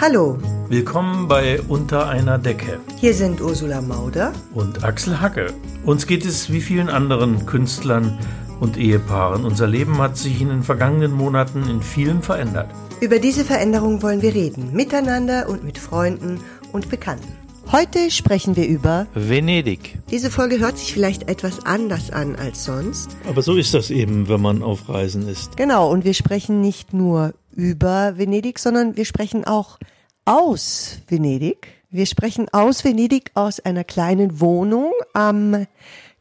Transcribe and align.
Hallo, 0.00 0.38
Willkommen 0.68 1.26
bei 1.28 1.60
Unter 1.62 2.08
einer 2.08 2.38
Decke 2.38 2.78
hier 3.00 3.14
sind 3.14 3.40
Ursula 3.40 3.80
Mauder. 3.80 4.32
und 4.54 4.84
Axel 4.84 5.20
Hacke. 5.20 5.52
Uns 5.84 6.06
geht 6.06 6.24
es 6.24 6.52
wie 6.52 6.60
vielen 6.60 6.88
anderen 6.88 7.46
Künstlern 7.46 8.18
und 8.60 8.76
Ehepaaren. 8.76 9.44
Unser 9.44 9.66
Leben 9.66 9.98
hat 9.98 10.16
sich 10.16 10.40
in 10.40 10.48
den 10.48 10.62
vergangenen 10.62 11.12
Monaten 11.12 11.68
in 11.68 11.82
vielem 11.82 12.22
verändert. 12.22 12.70
Über 13.00 13.18
diese 13.18 13.44
Veränderung 13.44 14.02
wollen 14.02 14.22
wir 14.22 14.34
reden, 14.34 14.72
miteinander 14.72 15.48
und 15.48 15.64
mit 15.64 15.78
Freunden 15.78 16.40
und 16.72 16.90
Bekannten. 16.90 17.32
Heute 17.70 18.10
sprechen 18.10 18.56
wir 18.56 18.66
über. 18.66 19.06
Venedig. 19.14 19.98
Diese 20.10 20.30
Folge 20.30 20.58
hört 20.58 20.78
sich 20.78 20.92
vielleicht 20.92 21.28
etwas 21.28 21.66
anders 21.66 22.10
an 22.10 22.34
als 22.36 22.64
sonst. 22.64 23.16
Aber 23.28 23.42
so 23.42 23.56
ist 23.56 23.74
das 23.74 23.90
eben, 23.90 24.28
wenn 24.28 24.40
man 24.40 24.62
auf 24.62 24.88
Reisen 24.88 25.28
ist. 25.28 25.56
Genau, 25.56 25.90
und 25.90 26.04
wir 26.04 26.14
sprechen 26.14 26.60
nicht 26.60 26.94
nur 26.94 27.34
über 27.58 28.16
Venedig, 28.16 28.60
sondern 28.60 28.96
wir 28.96 29.04
sprechen 29.04 29.44
auch 29.44 29.80
aus 30.24 30.98
Venedig. 31.08 31.66
Wir 31.90 32.06
sprechen 32.06 32.48
aus 32.52 32.84
Venedig 32.84 33.32
aus 33.34 33.58
einer 33.58 33.82
kleinen 33.82 34.40
Wohnung 34.40 34.92
am 35.12 35.66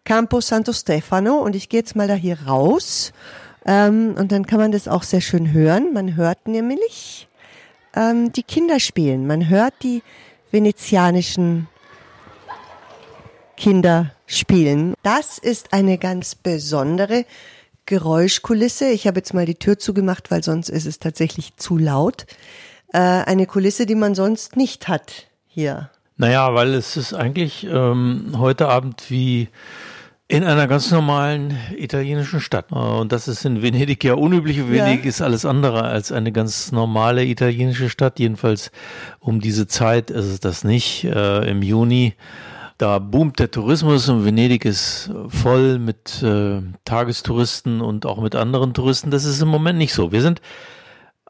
Campo 0.04 0.42
Santo 0.42 0.74
Stefano 0.74 1.36
und 1.44 1.56
ich 1.56 1.70
gehe 1.70 1.82
jetzt 1.82 1.96
mal 1.96 2.08
da 2.08 2.16
hier 2.16 2.42
raus 2.48 3.14
ähm, 3.68 4.16
und 4.18 4.32
dann 4.32 4.48
kann 4.48 4.60
man 4.60 4.72
das 4.72 4.88
auch 4.88 5.04
sehr 5.04 5.22
schön 5.22 5.54
hören. 5.54 5.94
Man 5.94 6.16
hört 6.16 6.48
nämlich 6.48 7.28
ähm, 7.96 8.32
die 8.32 8.44
Kinder 8.44 8.80
spielen. 8.80 9.28
Man 9.28 9.48
hört 9.48 9.76
die 9.84 10.02
venezianischen 10.50 11.68
Kinder 13.58 14.12
spielen. 14.26 14.96
Das 15.04 15.38
ist 15.38 15.72
eine 15.72 16.00
ganz 16.00 16.34
besondere 16.34 17.26
Geräuschkulisse. 17.88 18.90
Ich 18.90 19.08
habe 19.08 19.18
jetzt 19.18 19.34
mal 19.34 19.48
die 19.48 19.56
Tür 19.56 19.80
zugemacht, 19.80 20.30
weil 20.30 20.44
sonst 20.44 20.70
ist 20.70 20.86
es 20.86 21.00
tatsächlich 21.00 21.58
zu 21.58 21.78
laut. 21.78 22.28
Äh, 22.94 23.00
eine 23.00 23.48
Kulisse, 23.48 23.88
die 23.88 23.96
man 23.96 24.14
sonst 24.14 24.56
nicht 24.56 24.88
hat 24.88 25.26
hier. 25.48 25.90
Naja, 26.18 26.54
weil 26.54 26.74
es 26.76 26.96
ist 26.98 27.14
eigentlich 27.14 27.66
ähm, 27.66 28.36
heute 28.38 28.68
Abend 28.68 29.10
wie 29.10 29.50
in 30.28 30.44
einer 30.44 30.68
ganz 30.68 30.92
normalen 30.92 31.58
italienischen 31.78 32.42
Stadt. 32.42 32.72
Äh, 32.72 32.76
Und 32.76 33.12
das 33.12 33.28
ist 33.28 33.46
in 33.46 33.62
Venedig 33.62 34.04
ja 34.04 34.14
unüblich. 34.16 34.58
Venedig 34.58 35.06
ist 35.06 35.22
alles 35.22 35.46
andere 35.46 35.84
als 35.84 36.12
eine 36.12 36.32
ganz 36.32 36.72
normale 36.72 37.26
italienische 37.26 37.90
Stadt. 37.90 38.20
Jedenfalls 38.20 38.72
um 39.20 39.40
diese 39.40 39.68
Zeit 39.68 40.12
ist 40.12 40.26
es 40.26 40.40
das 40.40 40.64
nicht. 40.64 41.06
Äh, 41.06 41.50
Im 41.50 41.62
Juni, 41.62 42.14
da 42.78 43.00
boomt 43.00 43.40
der 43.40 43.50
Tourismus 43.50 44.08
und 44.08 44.26
Venedig 44.26 44.66
ist 44.66 45.10
voll 45.30 45.80
mit 45.80 46.22
äh, 46.22 46.62
Tagestouristen 46.86 47.82
und 47.82 48.06
auch 48.06 48.22
mit 48.22 48.36
anderen 48.36 48.74
Touristen. 48.74 49.10
Das 49.10 49.26
ist 49.26 49.42
im 49.42 49.48
Moment 49.48 49.78
nicht 49.80 49.94
so. 49.94 50.12
Wir 50.12 50.22
sind 50.22 50.42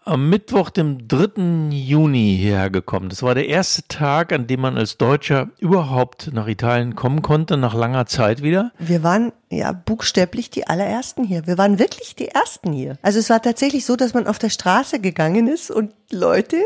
am 0.07 0.29
Mittwoch, 0.29 0.69
dem 0.69 1.07
3. 1.07 1.69
Juni 1.69 2.37
hierher 2.39 2.69
gekommen. 2.69 3.09
Das 3.09 3.23
war 3.23 3.35
der 3.35 3.47
erste 3.47 3.83
Tag, 3.89 4.31
an 4.31 4.47
dem 4.47 4.61
man 4.61 4.77
als 4.77 4.97
Deutscher 4.97 5.49
überhaupt 5.59 6.31
nach 6.33 6.47
Italien 6.47 6.95
kommen 6.95 7.21
konnte, 7.21 7.57
nach 7.57 7.73
langer 7.73 8.05
Zeit 8.05 8.41
wieder. 8.41 8.71
Wir 8.79 9.03
waren 9.03 9.33
ja 9.49 9.73
buchstäblich 9.73 10.49
die 10.49 10.65
allerersten 10.67 11.25
hier. 11.25 11.45
Wir 11.45 11.57
waren 11.57 11.77
wirklich 11.77 12.15
die 12.15 12.29
ersten 12.29 12.71
hier. 12.71 12.97
Also 13.01 13.19
es 13.19 13.29
war 13.29 13.41
tatsächlich 13.41 13.85
so, 13.85 13.95
dass 13.97 14.13
man 14.13 14.27
auf 14.27 14.39
der 14.39 14.49
Straße 14.49 14.99
gegangen 14.99 15.47
ist 15.47 15.71
und 15.71 15.93
Leute 16.09 16.57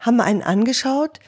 haben 0.00 0.20
einen 0.20 0.42
angeschaut 0.42 1.20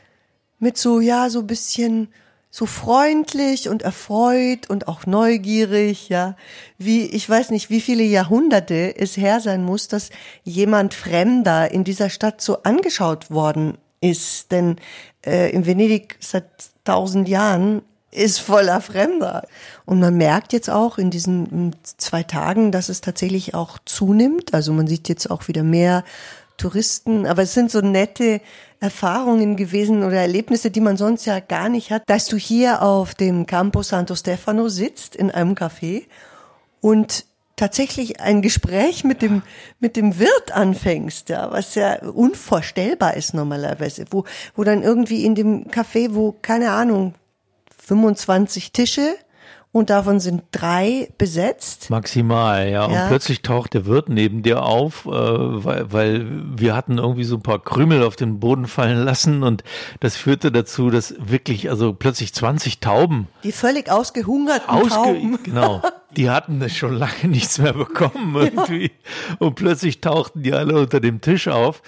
mit 0.58 0.77
so, 0.77 1.00
ja, 1.00 1.31
so 1.31 1.41
ein 1.41 1.47
bisschen 1.47 2.08
so 2.50 2.66
freundlich 2.66 3.68
und 3.68 3.82
erfreut 3.82 4.68
und 4.68 4.88
auch 4.88 5.06
neugierig, 5.06 6.08
ja. 6.08 6.36
Wie, 6.78 7.06
ich 7.06 7.28
weiß 7.28 7.50
nicht, 7.50 7.70
wie 7.70 7.80
viele 7.80 8.02
Jahrhunderte 8.02 8.96
es 8.96 9.16
her 9.16 9.40
sein 9.40 9.64
muss, 9.64 9.86
dass 9.86 10.10
jemand 10.42 10.94
Fremder 10.94 11.70
in 11.70 11.84
dieser 11.84 12.10
Stadt 12.10 12.40
so 12.40 12.62
angeschaut 12.64 13.30
worden 13.30 13.78
ist. 14.00 14.50
Denn 14.50 14.76
äh, 15.24 15.50
in 15.50 15.64
Venedig 15.64 16.16
seit 16.18 16.46
tausend 16.84 17.28
Jahren 17.28 17.82
ist 18.10 18.40
voller 18.40 18.80
Fremder. 18.80 19.46
Und 19.84 20.00
man 20.00 20.16
merkt 20.16 20.52
jetzt 20.52 20.70
auch 20.70 20.98
in 20.98 21.10
diesen 21.10 21.69
mm, 21.69 21.72
zwei 21.84 22.25
Tagen, 22.25 22.72
dass 22.72 22.88
es 22.88 23.00
tatsächlich 23.00 23.54
auch 23.54 23.78
zunimmt. 23.84 24.54
Also 24.54 24.72
man 24.72 24.88
sieht 24.88 25.08
jetzt 25.08 25.30
auch 25.30 25.46
wieder 25.46 25.62
mehr 25.62 26.04
Touristen, 26.56 27.26
aber 27.26 27.42
es 27.42 27.54
sind 27.54 27.70
so 27.70 27.80
nette 27.80 28.41
Erfahrungen 28.80 29.56
gewesen 29.56 30.04
oder 30.04 30.16
Erlebnisse, 30.16 30.70
die 30.70 30.80
man 30.80 30.96
sonst 30.96 31.26
ja 31.26 31.38
gar 31.41 31.68
nicht 31.68 31.91
hat, 31.91 32.02
dass 32.06 32.26
du 32.26 32.36
hier 32.36 32.82
auf 32.82 33.14
dem 33.14 33.46
Campo 33.46 33.82
Santo 33.82 34.14
Stefano 34.16 34.68
sitzt 34.68 35.14
in 35.14 35.30
einem 35.30 35.54
Café 35.54 36.04
und 36.80 37.26
tatsächlich 37.56 38.20
ein 38.20 38.40
Gespräch 38.40 39.04
mit 39.04 39.20
dem 39.20 39.42
mit 39.80 39.96
dem 39.96 40.19
Wirt 40.19 40.52
anfängst, 40.52 41.28
ja, 41.28 41.52
was 41.52 41.74
ja 41.74 42.00
unvorstellbar 42.02 43.14
ist 43.19 43.34
normalerweise, 43.34 44.06
wo 44.10 44.24
wo 44.56 44.64
dann 44.64 44.82
irgendwie 44.82 45.26
in 45.26 45.34
dem 45.34 45.66
Café, 45.69 46.14
wo 46.14 46.34
keine 46.40 46.72
Ahnung 46.72 47.14
25 47.86 48.72
Tische 48.72 49.14
und 49.72 49.88
davon 49.88 50.19
sind 50.19 50.42
drei 50.50 51.10
besetzt. 51.16 51.91
Maximal, 51.91 52.69
ja. 52.69 52.91
Ja. 52.91 53.03
Und 53.03 53.08
plötzlich 53.08 53.42
taucht 53.42 53.75
der 53.75 53.86
Wirt 53.86 54.08
neben 54.08 54.42
dir 54.42 54.64
auf, 54.64 55.06
äh, 55.06 55.10
weil, 55.10 55.92
weil 55.92 56.26
wir 56.56 56.75
hatten 56.75 56.98
irgendwie 56.98 57.22
so 57.22 57.36
ein 57.36 57.42
paar 57.42 57.62
Krümel 57.62 58.03
auf 58.03 58.16
den 58.16 58.41
Boden 58.41 58.66
fallen 58.66 58.98
lassen 59.04 59.44
und 59.44 59.62
das 60.00 60.16
führte 60.16 60.50
dazu, 60.50 60.91
dass 60.91 61.14
wirklich, 61.19 61.70
also 61.70 61.92
plötzlich 61.92 62.34
20 62.34 62.81
Tauben 62.81 63.28
Die 63.44 63.53
völlig 63.53 63.91
ausgehungerten 63.91 64.69
Ausge 64.69 64.91
Tauben. 64.91 65.38
genau. 65.44 65.82
Die 66.16 66.31
hatten 66.31 66.69
schon 66.69 66.97
lange 66.97 67.28
nichts 67.28 67.58
mehr 67.58 67.72
bekommen 67.72 68.34
irgendwie. 68.34 68.91
Und 69.38 69.54
plötzlich 69.54 70.00
tauchten 70.00 70.42
die 70.42 70.52
alle 70.52 70.81
unter 70.81 70.98
dem 70.98 71.20
Tisch 71.20 71.47
auf. 71.47 71.82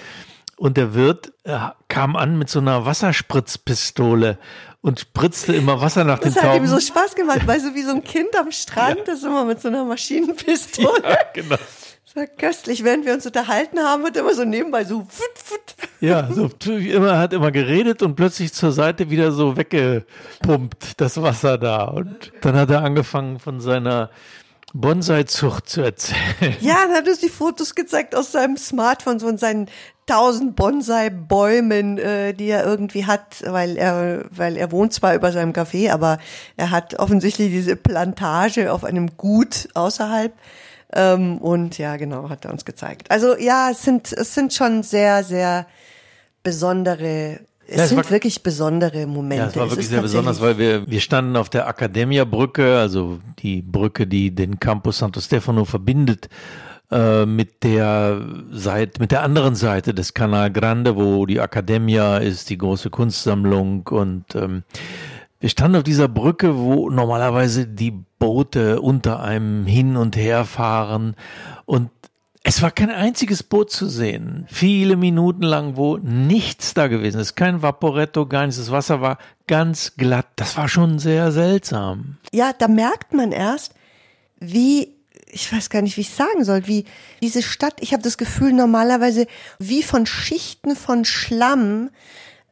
Und 0.56 0.76
der 0.76 0.94
Wirt 0.94 1.32
äh, 1.43 1.59
kam 1.88 2.14
an 2.14 2.38
mit 2.38 2.49
so 2.49 2.60
einer 2.60 2.87
Wasserspritzpistole 2.87 4.38
und 4.82 5.00
spritzte 5.00 5.54
immer 5.54 5.81
Wasser 5.81 6.04
nach 6.04 6.19
Das 6.19 6.34
den 6.34 6.43
hat 6.43 6.50
ihm 6.56 6.66
Tauben. 6.66 6.69
so 6.69 6.81
Spaß 6.81 7.15
gemacht, 7.15 7.41
weil 7.47 7.60
so 7.60 7.75
wie 7.75 7.82
so 7.82 7.93
ein 7.93 8.03
Kind 8.04 8.37
am 8.37 8.50
Strand, 8.53 9.00
das 9.06 9.22
immer 9.22 9.44
mit 9.44 9.60
so 9.62 9.69
einer 9.69 9.84
Maschinenpistole. 9.84 11.03
ja, 11.03 11.16
genau. 11.32 11.56
Das 12.04 12.16
war 12.16 12.26
köstlich. 12.26 12.84
Während 12.84 13.06
wir 13.06 13.15
uns 13.15 13.25
unterhalten 13.25 13.78
haben, 13.78 14.04
hat 14.04 14.16
er 14.16 14.22
immer 14.22 14.34
so 14.34 14.44
nebenbei 14.44 14.84
so 14.84 15.06
fut, 15.09 15.31
fut. 15.43 15.60
Ja, 16.00 16.28
so 16.31 16.50
immer 16.69 17.16
hat 17.19 17.32
immer 17.32 17.50
geredet 17.50 18.03
und 18.03 18.16
plötzlich 18.16 18.53
zur 18.53 18.72
Seite 18.72 19.09
wieder 19.09 19.32
so 19.32 19.56
weggepumpt, 19.56 21.00
das 21.00 21.22
Wasser 21.22 21.56
da. 21.56 21.84
Und 21.84 22.32
dann 22.43 22.54
hat 22.56 22.69
er 22.70 22.82
angefangen 22.84 23.38
von 23.38 23.60
seiner 23.60 24.10
Bonsai-Zucht 24.75 25.69
zu 25.69 25.82
erzählen. 25.82 26.56
Ja, 26.60 26.84
dann 26.87 26.94
hat 26.97 27.09
uns 27.09 27.20
die 27.20 27.28
Fotos 27.28 27.75
gezeigt 27.75 28.14
aus 28.14 28.32
seinem 28.32 28.56
Smartphone 28.56 29.20
von 29.20 29.38
seinen 29.38 29.69
tausend 30.06 30.56
Bonsai-Bäumen, 30.56 31.98
äh, 31.98 32.34
die 32.34 32.48
er 32.48 32.64
irgendwie 32.64 33.06
hat, 33.06 33.42
weil 33.46 33.76
er, 33.76 34.24
weil 34.30 34.56
er 34.56 34.72
wohnt 34.72 34.92
zwar 34.92 35.14
über 35.14 35.32
seinem 35.32 35.52
Café, 35.52 35.90
aber 35.92 36.18
er 36.56 36.70
hat 36.70 36.98
offensichtlich 36.98 37.50
diese 37.50 37.76
Plantage 37.76 38.72
auf 38.72 38.84
einem 38.84 39.16
Gut 39.16 39.68
außerhalb. 39.74 40.32
Ähm, 40.94 41.38
und 41.38 41.78
ja, 41.78 41.96
genau, 41.96 42.28
hat 42.28 42.44
er 42.44 42.52
uns 42.52 42.64
gezeigt. 42.64 43.10
Also 43.10 43.36
ja, 43.38 43.70
es 43.70 43.82
sind, 43.82 44.12
es 44.12 44.34
sind 44.34 44.52
schon 44.52 44.82
sehr, 44.82 45.24
sehr 45.24 45.66
besondere, 46.42 47.40
es 47.66 47.76
Ja, 47.76 47.82
es 47.84 47.88
sind 47.90 47.98
war- 47.98 48.10
wirklich 48.10 48.42
besondere 48.42 49.06
Momente. 49.06 49.42
Ja, 49.44 49.48
es 49.50 49.56
war 49.56 49.66
wirklich 49.70 49.86
ist 49.86 49.90
sehr 49.90 50.02
besonders, 50.02 50.40
weil 50.40 50.58
wir, 50.58 50.86
wir 50.90 51.00
standen 51.00 51.36
auf 51.36 51.48
der 51.48 51.66
Academia-Brücke, 51.69 52.76
also 52.78 53.20
die 53.38 53.62
Brücke, 53.62 54.06
die 54.06 54.34
den 54.34 54.58
Campus 54.60 54.98
Santo 54.98 55.20
Stefano 55.20 55.64
verbindet, 55.64 56.28
äh, 56.92 57.26
mit 57.26 57.64
der 57.64 58.20
Seite, 58.50 59.00
mit 59.00 59.10
der 59.10 59.22
anderen 59.22 59.54
Seite 59.54 59.94
des 59.94 60.14
Canal 60.14 60.53
Grande, 60.53 60.97
wo 60.97 61.26
die 61.26 61.38
Academia 61.38 62.19
ist, 62.19 62.50
die 62.50 62.58
große 62.58 62.91
Kunstsammlung 62.91 63.86
und 63.88 64.34
ähm, 64.34 64.62
wir 65.41 65.48
standen 65.48 65.78
auf 65.78 65.82
dieser 65.82 66.06
Brücke, 66.06 66.56
wo 66.56 66.88
normalerweise 66.88 67.66
die 67.66 67.92
Boote 68.19 68.81
unter 68.81 69.20
einem 69.20 69.66
hin 69.66 69.97
und 69.97 70.16
her 70.16 70.44
fahren 70.44 71.16
und 71.64 71.91
es 72.44 72.60
war 72.60 72.72
kein 72.72 72.91
einziges 72.91 73.42
Boot 73.42 73.70
zu 73.70 73.86
sehen. 73.86 74.47
Viele 74.48 74.97
Minuten 74.97 75.44
lang, 75.44 75.76
wo 75.76 75.98
nichts 75.98 76.75
da 76.75 76.88
gewesen 76.88 77.20
ist. 77.20 77.37
Kein 77.37 77.62
Vaporetto, 77.62 78.26
gar 78.26 78.46
nichts. 78.46 78.58
Das 78.58 78.72
Wasser 78.72 79.00
war 79.00 79.19
ganz 79.46 79.94
glatt. 79.96 80.26
Das 80.37 80.56
war 80.56 80.69
schon 80.69 80.99
sehr 80.99 81.31
seltsam. 81.31 82.17
ja, 82.32 82.52
da 82.52 82.67
merkt 82.67 83.14
man 83.14 83.31
erst, 83.31 83.75
wie, 84.40 84.88
ich 85.32 85.50
weiß 85.52 85.70
gar 85.70 85.82
nicht, 85.82 85.96
wie 85.96 86.02
ich 86.02 86.11
sagen 86.11 86.44
soll, 86.44 86.67
wie 86.67 86.84
diese 87.23 87.43
Stadt, 87.43 87.75
ich 87.81 87.93
habe 87.93 88.02
das 88.02 88.19
Gefühl 88.19 88.52
normalerweise, 88.52 89.26
wie 89.58 89.82
von 89.82 90.06
Schichten 90.06 90.76
von 90.76 91.05
Schlamm 91.05 91.90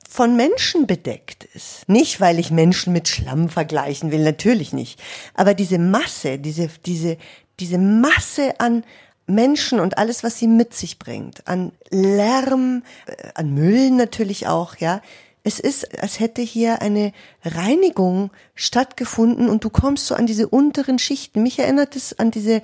von 0.09 0.35
Menschen 0.35 0.89
bedeckt 0.89 1.45
ist. 1.55 1.89
Nicht, 1.89 2.21
weil 2.21 2.41
ich 2.41 2.51
Menschen 2.51 2.93
mit 2.93 3.07
Schlamm 3.07 3.49
vergleichen 3.49 4.11
will, 4.11 4.25
natürlich 4.25 4.73
nicht. 4.73 5.01
Aber 5.35 5.55
diese 5.55 5.79
Masse, 5.79 6.39
diese, 6.39 6.69
diese, 6.85 7.17
diese 7.61 7.79
Masse 7.79 8.59
an 8.59 8.83
Menschen 9.27 9.79
und 9.79 9.99
alles, 9.99 10.25
was 10.25 10.39
sie 10.39 10.49
mit 10.49 10.75
sich 10.75 10.99
bringt, 10.99 11.47
an 11.47 11.71
Lärm, 11.91 12.83
äh, 13.07 13.29
an 13.35 13.55
Müll 13.55 13.91
natürlich 13.91 14.49
auch, 14.49 14.77
ja. 14.77 15.01
Es 15.43 15.59
ist, 15.59 16.03
als 16.03 16.21
hätte 16.21 16.43
hier 16.43 16.83
eine 16.83 17.13
Reinigung 17.45 18.31
stattgefunden 18.55 19.49
und 19.49 19.65
du 19.65 19.71
kommst 19.71 20.07
so 20.07 20.15
an 20.15 20.27
diese 20.27 20.49
unteren 20.49 20.99
Schichten. 20.99 21.43
Mich 21.43 21.59
erinnert 21.59 21.97
es 21.97 22.19
an 22.19 22.31
diese 22.31 22.63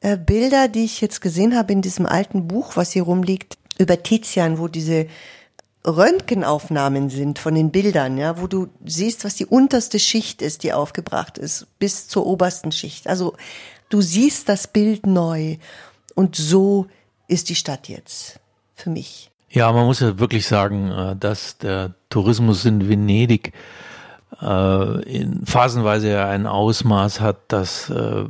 äh, 0.00 0.16
Bilder, 0.16 0.68
die 0.68 0.84
ich 0.84 1.00
jetzt 1.00 1.20
gesehen 1.20 1.56
habe 1.56 1.72
in 1.72 1.82
diesem 1.82 2.06
alten 2.06 2.48
Buch, 2.48 2.76
was 2.76 2.92
hier 2.92 3.04
rumliegt, 3.04 3.58
über 3.78 4.02
Tizian, 4.02 4.58
wo 4.58 4.68
diese 4.68 5.06
Röntgenaufnahmen 5.86 7.08
sind 7.08 7.38
von 7.38 7.54
den 7.54 7.70
Bildern, 7.70 8.18
ja, 8.18 8.40
wo 8.40 8.46
du 8.46 8.68
siehst, 8.84 9.24
was 9.24 9.34
die 9.34 9.46
unterste 9.46 9.98
Schicht 9.98 10.42
ist, 10.42 10.62
die 10.62 10.72
aufgebracht 10.72 11.38
ist, 11.38 11.66
bis 11.78 12.06
zur 12.06 12.26
obersten 12.26 12.72
Schicht. 12.72 13.06
Also 13.06 13.34
du 13.88 14.02
siehst 14.02 14.48
das 14.48 14.66
Bild 14.66 15.06
neu 15.06 15.56
und 16.14 16.36
so 16.36 16.86
ist 17.28 17.48
die 17.48 17.54
Stadt 17.54 17.88
jetzt 17.88 18.40
für 18.74 18.90
mich. 18.90 19.29
Ja, 19.50 19.72
man 19.72 19.84
muss 19.84 20.00
ja 20.00 20.18
wirklich 20.18 20.46
sagen, 20.46 20.90
äh, 20.90 21.16
dass 21.16 21.58
der 21.58 21.94
Tourismus 22.08 22.64
in 22.64 22.88
Venedig 22.88 23.52
äh, 24.40 25.02
in 25.02 25.44
phasenweise 25.44 26.24
ein 26.24 26.46
Ausmaß 26.46 27.20
hat, 27.20 27.36
das 27.48 27.90
äh, 27.90 28.24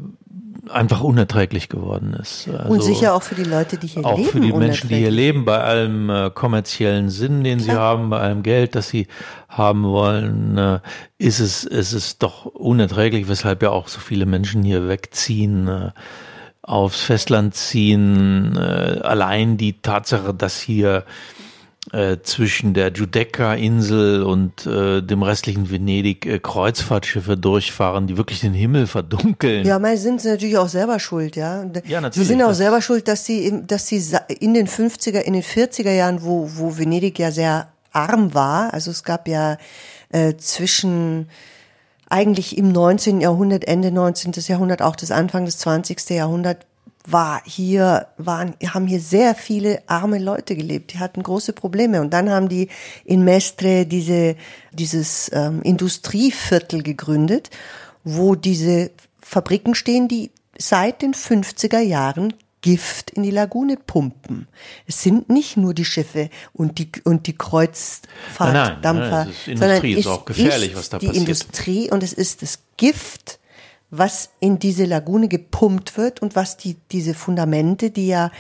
einfach 0.71 1.03
unerträglich 1.03 1.69
geworden 1.69 2.15
ist. 2.15 2.49
Also 2.49 2.73
und 2.73 2.83
sicher 2.83 3.15
auch 3.15 3.23
für 3.23 3.35
die 3.35 3.45
Leute, 3.45 3.77
die 3.77 3.87
hier 3.87 4.05
auch 4.05 4.17
leben. 4.17 4.29
Auch 4.29 4.33
für 4.33 4.41
die 4.41 4.53
Menschen, 4.53 4.89
die 4.89 4.97
hier 4.97 5.11
leben, 5.11 5.45
bei 5.45 5.59
allem 5.59 6.11
äh, 6.11 6.31
kommerziellen 6.31 7.11
Sinn, 7.11 7.45
den 7.45 7.59
Klar. 7.59 7.75
sie 7.75 7.81
haben, 7.81 8.11
bei 8.11 8.21
allem 8.21 8.43
Geld, 8.43 8.75
das 8.75 8.89
sie 8.89 9.07
haben 9.49 9.85
wollen, 9.85 10.57
äh, 10.57 10.81
ist 11.19 11.41
es, 11.41 11.65
ist 11.65 11.93
es 11.93 12.19
doch 12.19 12.47
unerträglich, 12.47 13.29
weshalb 13.29 13.63
ja 13.63 13.71
auch 13.71 13.89
so 13.89 14.01
viele 14.01 14.27
Menschen 14.27 14.63
hier 14.63 14.89
wegziehen. 14.89 15.69
Äh, 15.69 15.91
aufs 16.63 17.01
Festland 17.01 17.55
ziehen, 17.55 18.57
äh, 18.57 19.01
allein 19.03 19.57
die 19.57 19.81
Tatsache, 19.81 20.35
dass 20.35 20.61
hier 20.61 21.05
äh, 21.93 22.19
zwischen 22.23 22.75
der 22.75 22.91
Giudecca-Insel 22.91 24.23
und 24.23 24.67
äh, 24.67 25.01
dem 25.01 25.23
restlichen 25.23 25.71
Venedig 25.71 26.27
äh, 26.27 26.39
Kreuzfahrtschiffe 26.39 27.37
durchfahren, 27.37 28.07
die 28.07 28.17
wirklich 28.17 28.41
den 28.41 28.53
Himmel 28.53 28.87
verdunkeln. 28.87 29.67
Ja, 29.67 29.79
mal 29.79 29.97
sind 29.97 30.21
sie 30.21 30.29
natürlich 30.29 30.59
auch 30.59 30.69
selber 30.69 31.01
schuld, 31.01 31.37
ja. 31.37 31.65
Ja, 31.87 32.01
natürlich. 32.01 32.15
Sie 32.15 32.25
sind 32.35 32.43
auch 32.43 32.53
selber 32.53 32.83
schuld, 32.83 33.09
dass 33.09 33.25
sie, 33.25 33.63
dass 33.67 33.89
sie 33.89 34.03
in 34.41 34.55
den 34.55 34.69
50er, 34.69 35.21
in 35.21 35.33
den 35.33 35.43
40er 35.43 35.93
Jahren, 35.93 36.23
wo, 36.23 36.51
wo 36.55 36.77
Venedig 36.77 37.19
ja 37.19 37.31
sehr 37.31 37.69
arm 37.93 38.35
war, 38.35 38.73
also 38.73 38.91
es 38.91 39.03
gab 39.03 39.27
ja 39.27 39.57
äh, 40.11 40.37
zwischen 40.37 41.29
eigentlich 42.11 42.59
im 42.59 42.71
19. 42.71 43.21
Jahrhundert, 43.21 43.67
Ende 43.67 43.91
19. 43.91 44.33
Jahrhundert, 44.47 44.83
auch 44.83 44.97
das 44.97 45.11
Anfang 45.11 45.47
des 45.47 45.59
20. 45.59 46.11
Jahrhunderts 46.11 46.67
war 47.07 47.41
hier, 47.45 48.09
waren, 48.19 48.55
haben 48.67 48.87
hier 48.87 49.01
sehr 49.01 49.35
viele 49.35 49.83
arme 49.87 50.19
Leute 50.19 50.55
gelebt. 50.55 50.93
Die 50.93 50.99
hatten 50.99 51.23
große 51.23 51.53
Probleme. 51.53 52.01
Und 52.01 52.11
dann 52.11 52.29
haben 52.29 52.49
die 52.49 52.69
in 53.05 53.25
Mestre 53.25 53.87
diese, 53.87 54.37
dieses 54.73 55.31
ähm, 55.33 55.63
Industrieviertel 55.63 56.83
gegründet, 56.83 57.51
wo 58.05 58.35
diese 58.35 58.91
Fabriken 59.21 59.75
stehen, 59.75 60.09
die 60.09 60.31
seit 60.59 61.03
den 61.03 61.15
50er 61.15 61.81
Jahren 61.81 62.35
Gift 62.63 63.11
in 63.11 63.23
die 63.23 63.31
Lagune 63.31 63.77
pumpen. 63.77 64.47
Es 64.87 65.03
sind 65.03 65.31
nicht 65.31 65.57
nur 65.57 65.73
die 65.75 65.85
Schiffe 65.85 66.31
und 66.53 66.79
die 66.79 66.91
und 67.05 67.27
die 67.27 67.37
Kreuzfahrtdampfer, 67.37 69.29
sondern 69.47 69.85
es 69.85 69.99
ist 69.99 70.07
auch 70.07 70.25
gefährlich, 70.25 70.77
was 70.77 70.91
da 70.91 70.99
die 70.99 71.07
passiert. 71.07 71.29
Industrie 71.29 71.91
und 71.91 72.03
es 72.03 72.13
ist 72.13 72.43
das 72.43 72.61
Gift, 72.77 73.39
was 73.91 74.31
in 74.41 74.59
diese 74.59 74.85
Lagune 74.85 75.29
gepumpt 75.29 75.97
wird 75.97 76.23
und 76.23 76.37
was 76.37 76.57
die 76.57 76.77
diese 76.93 77.15
Fundamente, 77.15 77.91
die 77.91 78.09
ja 78.09 78.31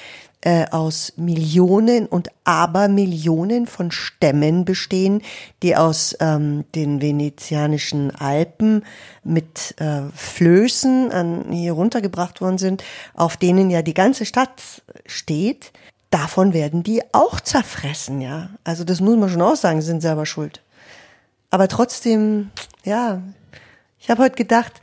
äh, 0.43 0.67
aus 0.71 1.13
Millionen 1.17 2.07
und 2.07 2.31
Abermillionen 2.45 3.67
von 3.67 3.91
Stämmen 3.91 4.65
bestehen, 4.65 5.23
die 5.63 5.77
aus 5.77 6.17
ähm, 6.21 6.65
den 6.75 7.03
venezianischen 7.03 8.11
Alpen 8.15 8.85
mit 9.23 9.75
äh, 9.79 10.03
Flößen 10.15 11.13
an, 11.13 11.53
hier 11.53 11.73
runtergebracht 11.73 12.41
worden 12.41 12.59
sind, 12.59 12.83
auf 13.15 13.37
denen 13.37 13.71
ja 13.71 13.83
die 13.83 13.95
ganze 13.95 14.25
Stadt 14.25 14.83
steht. 15.07 15.73
Davon 16.09 16.55
werden 16.55 16.83
die 16.83 17.03
auch 17.13 17.41
zerfressen, 17.41 18.21
ja. 18.21 18.51
Also 18.65 18.85
das 18.85 19.01
muss 19.01 19.17
man 19.17 19.29
schon 19.29 19.43
auch 19.43 19.57
sagen, 19.57 19.83
sind 19.83 20.01
selber 20.01 20.27
schuld. 20.27 20.63
Aber 21.51 21.69
trotzdem, 21.69 22.51
ja, 22.85 23.23
ich 23.99 24.09
habe 24.09 24.23
heute 24.23 24.37
gedacht, 24.37 24.81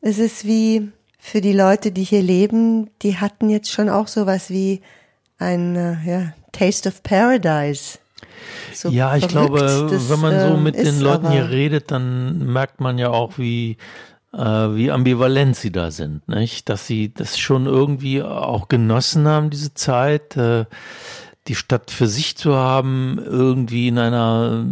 es 0.00 0.18
ist 0.18 0.44
wie, 0.46 0.92
für 1.24 1.40
die 1.40 1.52
Leute, 1.52 1.92
die 1.92 2.02
hier 2.02 2.20
leben, 2.20 2.90
die 3.00 3.16
hatten 3.16 3.48
jetzt 3.48 3.70
schon 3.70 3.88
auch 3.88 4.08
sowas 4.08 4.50
wie 4.50 4.80
ein 5.38 5.76
äh, 5.76 5.96
ja, 6.04 6.32
Taste 6.50 6.88
of 6.88 7.04
Paradise. 7.04 8.00
So 8.74 8.88
ja, 8.88 9.16
ich 9.16 9.28
glaube, 9.28 9.60
das, 9.88 10.10
wenn 10.10 10.18
man 10.18 10.40
so 10.40 10.54
ähm, 10.56 10.64
mit 10.64 10.76
den 10.76 10.98
Leuten 10.98 11.30
hier 11.30 11.48
redet, 11.48 11.92
dann 11.92 12.52
merkt 12.52 12.80
man 12.80 12.98
ja 12.98 13.10
auch, 13.10 13.38
wie 13.38 13.76
äh, 14.34 14.38
wie 14.38 14.90
ambivalent 14.90 15.54
sie 15.54 15.70
da 15.70 15.92
sind, 15.92 16.26
nicht? 16.26 16.68
Dass 16.68 16.88
sie 16.88 17.14
das 17.14 17.38
schon 17.38 17.66
irgendwie 17.66 18.20
auch 18.20 18.66
genossen 18.66 19.28
haben, 19.28 19.48
diese 19.50 19.74
Zeit. 19.74 20.36
Äh, 20.36 20.64
die 21.48 21.56
Stadt 21.56 21.90
für 21.90 22.06
sich 22.06 22.36
zu 22.36 22.54
haben, 22.54 23.18
irgendwie 23.18 23.88
in 23.88 23.98
einer 23.98 24.64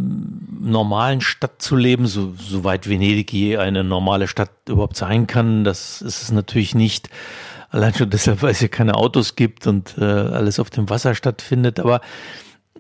normalen 0.61 1.21
Stadt 1.21 1.63
zu 1.63 1.77
leben, 1.77 2.07
so, 2.07 2.35
soweit 2.39 2.89
Venedig 2.89 3.33
je 3.33 3.57
eine 3.57 3.83
normale 3.83 4.29
Stadt 4.29 4.51
überhaupt 4.69 4.97
sein 4.97 5.27
kann, 5.27 5.65
das 5.65 6.03
ist 6.03 6.23
es 6.23 6.33
natürlich 6.33 6.75
nicht. 6.75 7.09
Allein 7.71 7.95
schon 7.95 8.11
deshalb, 8.11 8.43
weil 8.43 8.51
es 8.51 8.59
hier 8.59 8.69
keine 8.69 8.97
Autos 8.97 9.37
gibt 9.37 9.67
und 9.67 9.97
äh, 9.97 10.05
alles 10.05 10.59
auf 10.59 10.71
dem 10.71 10.91
Wasser 10.91 11.15
stattfindet. 11.15 11.79
Aber 11.79 12.01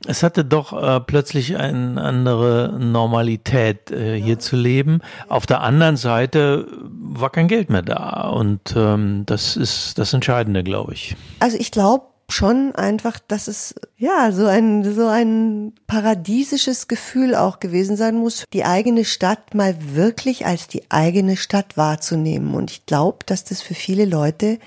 es 0.06 0.22
hatte 0.22 0.44
doch 0.44 0.72
äh, 0.72 1.00
plötzlich 1.00 1.56
eine 1.56 2.00
andere 2.00 2.74
Normalität, 2.78 3.90
äh, 3.90 4.20
hier 4.20 4.38
zu 4.38 4.56
leben. 4.56 5.00
Auf 5.28 5.46
der 5.46 5.60
anderen 5.60 5.96
Seite 5.96 6.66
war 6.90 7.30
kein 7.30 7.48
Geld 7.48 7.70
mehr 7.70 7.82
da. 7.82 8.28
Und 8.28 8.74
ähm, 8.76 9.24
das 9.26 9.56
ist 9.56 9.98
das 9.98 10.12
Entscheidende, 10.12 10.64
glaube 10.64 10.94
ich. 10.94 11.16
Also 11.38 11.58
ich 11.58 11.70
glaube, 11.70 12.04
schon 12.30 12.74
einfach, 12.74 13.18
dass 13.18 13.48
es 13.48 13.74
ja 13.96 14.32
so 14.32 14.46
ein 14.46 14.94
so 14.94 15.06
ein 15.06 15.72
paradiesisches 15.86 16.88
Gefühl 16.88 17.34
auch 17.34 17.60
gewesen 17.60 17.96
sein 17.96 18.16
muss, 18.16 18.44
die 18.52 18.64
eigene 18.64 19.04
Stadt 19.04 19.54
mal 19.54 19.74
wirklich 19.94 20.46
als 20.46 20.68
die 20.68 20.90
eigene 20.90 21.36
Stadt 21.36 21.76
wahrzunehmen. 21.76 22.54
Und 22.54 22.70
ich 22.70 22.86
glaube, 22.86 23.18
dass 23.26 23.44
das 23.44 23.62
für 23.62 23.74
viele 23.74 24.04
Leute 24.04 24.58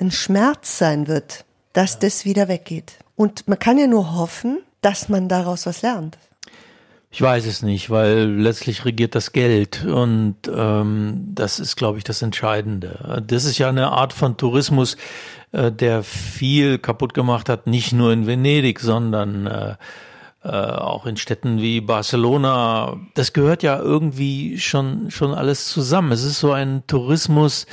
ein 0.00 0.10
Schmerz 0.10 0.78
sein 0.78 1.06
wird, 1.06 1.44
dass 1.72 1.98
das 1.98 2.24
wieder 2.24 2.48
weggeht. 2.48 2.98
Und 3.16 3.46
man 3.48 3.58
kann 3.58 3.78
ja 3.78 3.86
nur 3.86 4.16
hoffen, 4.16 4.58
dass 4.80 5.08
man 5.08 5.28
daraus 5.28 5.66
was 5.66 5.82
lernt. 5.82 6.18
Ich 7.14 7.22
weiß 7.22 7.46
es 7.46 7.62
nicht, 7.62 7.90
weil 7.90 8.24
letztlich 8.24 8.84
regiert 8.84 9.14
das 9.14 9.30
Geld 9.30 9.84
und 9.84 10.34
ähm, 10.52 11.28
das 11.32 11.60
ist, 11.60 11.76
glaube 11.76 11.96
ich, 11.98 12.02
das 12.02 12.22
Entscheidende. 12.22 13.22
Das 13.24 13.44
ist 13.44 13.56
ja 13.56 13.68
eine 13.68 13.92
Art 13.92 14.12
von 14.12 14.36
Tourismus, 14.36 14.96
äh, 15.52 15.70
der 15.70 16.02
viel 16.02 16.78
kaputt 16.78 17.14
gemacht 17.14 17.48
hat, 17.48 17.68
nicht 17.68 17.92
nur 17.92 18.12
in 18.12 18.26
Venedig, 18.26 18.80
sondern 18.80 19.46
äh, 19.46 19.76
äh, 20.42 20.48
auch 20.48 21.06
in 21.06 21.16
Städten 21.16 21.60
wie 21.60 21.80
Barcelona. 21.80 22.96
Das 23.14 23.32
gehört 23.32 23.62
ja 23.62 23.78
irgendwie 23.78 24.58
schon 24.58 25.12
schon 25.12 25.34
alles 25.34 25.68
zusammen. 25.68 26.10
Es 26.10 26.24
ist 26.24 26.40
so 26.40 26.50
ein 26.50 26.82
Tourismus, 26.88 27.66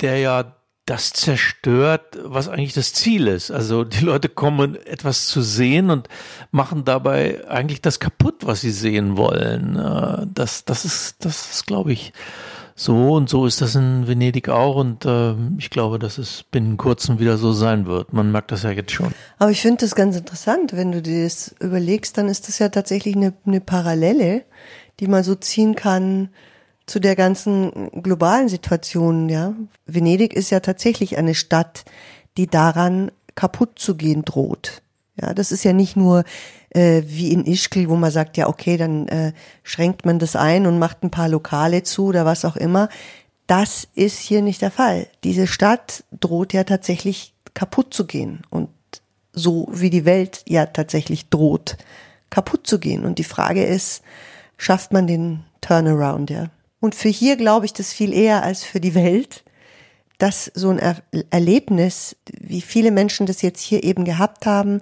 der 0.00 0.16
ja 0.20 0.54
das 0.92 1.10
zerstört, 1.10 2.18
was 2.22 2.50
eigentlich 2.50 2.74
das 2.74 2.92
Ziel 2.92 3.26
ist. 3.26 3.50
Also 3.50 3.82
die 3.82 4.04
Leute 4.04 4.28
kommen 4.28 4.76
etwas 4.84 5.26
zu 5.26 5.40
sehen 5.40 5.88
und 5.88 6.06
machen 6.50 6.84
dabei 6.84 7.48
eigentlich 7.48 7.80
das 7.80 7.98
kaputt, 7.98 8.44
was 8.44 8.60
sie 8.60 8.72
sehen 8.72 9.16
wollen. 9.16 9.76
Äh, 9.76 10.26
das, 10.34 10.66
das 10.66 10.84
ist, 10.84 11.24
das 11.24 11.50
ist, 11.50 11.66
glaube 11.66 11.94
ich, 11.94 12.12
so 12.74 13.14
und 13.14 13.30
so 13.30 13.46
ist 13.46 13.62
das 13.62 13.74
in 13.74 14.06
Venedig 14.06 14.50
auch 14.50 14.76
und 14.76 15.06
äh, 15.06 15.34
ich 15.56 15.70
glaube, 15.70 15.98
dass 15.98 16.18
es 16.18 16.42
binnen 16.42 16.76
kurzem 16.76 17.18
wieder 17.18 17.38
so 17.38 17.52
sein 17.54 17.86
wird. 17.86 18.12
Man 18.12 18.30
merkt 18.30 18.52
das 18.52 18.62
ja 18.62 18.70
jetzt 18.70 18.92
schon. 18.92 19.14
Aber 19.38 19.50
ich 19.50 19.62
finde 19.62 19.78
das 19.78 19.94
ganz 19.94 20.14
interessant, 20.14 20.74
wenn 20.74 20.92
du 20.92 21.00
dir 21.00 21.24
das 21.24 21.54
überlegst, 21.58 22.18
dann 22.18 22.28
ist 22.28 22.48
das 22.48 22.58
ja 22.58 22.68
tatsächlich 22.68 23.16
eine, 23.16 23.32
eine 23.46 23.62
Parallele, 23.62 24.44
die 25.00 25.06
man 25.06 25.24
so 25.24 25.36
ziehen 25.36 25.74
kann 25.74 26.28
zu 26.86 27.00
der 27.00 27.16
ganzen 27.16 27.90
globalen 28.02 28.48
Situation, 28.48 29.28
ja. 29.28 29.54
Venedig 29.86 30.34
ist 30.34 30.50
ja 30.50 30.60
tatsächlich 30.60 31.16
eine 31.16 31.34
Stadt, 31.34 31.84
die 32.36 32.46
daran 32.46 33.10
kaputt 33.34 33.78
zu 33.78 33.96
gehen 33.96 34.24
droht. 34.24 34.82
Ja, 35.20 35.34
das 35.34 35.52
ist 35.52 35.64
ja 35.64 35.72
nicht 35.72 35.96
nur 35.96 36.24
äh, 36.70 37.02
wie 37.04 37.32
in 37.32 37.44
Ischgl, 37.44 37.88
wo 37.88 37.96
man 37.96 38.10
sagt, 38.10 38.36
ja, 38.36 38.48
okay, 38.48 38.76
dann 38.76 39.08
äh, 39.08 39.32
schränkt 39.62 40.06
man 40.06 40.18
das 40.18 40.36
ein 40.36 40.66
und 40.66 40.78
macht 40.78 41.02
ein 41.02 41.10
paar 41.10 41.28
Lokale 41.28 41.82
zu 41.82 42.06
oder 42.06 42.24
was 42.24 42.44
auch 42.44 42.56
immer. 42.56 42.88
Das 43.46 43.86
ist 43.94 44.18
hier 44.18 44.40
nicht 44.40 44.62
der 44.62 44.70
Fall. 44.70 45.06
Diese 45.24 45.46
Stadt 45.46 46.04
droht 46.18 46.52
ja 46.52 46.64
tatsächlich 46.64 47.34
kaputt 47.54 47.92
zu 47.92 48.06
gehen 48.06 48.42
und 48.48 48.70
so 49.32 49.68
wie 49.70 49.90
die 49.90 50.04
Welt 50.04 50.42
ja 50.46 50.66
tatsächlich 50.66 51.28
droht, 51.28 51.76
kaputt 52.30 52.66
zu 52.66 52.78
gehen. 52.78 53.04
Und 53.04 53.18
die 53.18 53.24
Frage 53.24 53.64
ist, 53.64 54.02
schafft 54.56 54.92
man 54.92 55.06
den 55.06 55.44
Turnaround, 55.60 56.30
ja? 56.30 56.48
Und 56.82 56.96
für 56.96 57.10
hier 57.10 57.36
glaube 57.36 57.64
ich 57.64 57.72
das 57.72 57.92
viel 57.92 58.12
eher 58.12 58.42
als 58.42 58.64
für 58.64 58.80
die 58.80 58.96
Welt, 58.96 59.44
dass 60.18 60.50
so 60.52 60.68
ein 60.68 60.80
er 60.80 60.96
Erlebnis, 61.30 62.16
wie 62.40 62.60
viele 62.60 62.90
Menschen 62.90 63.24
das 63.24 63.40
jetzt 63.40 63.60
hier 63.60 63.84
eben 63.84 64.04
gehabt 64.04 64.46
haben, 64.46 64.80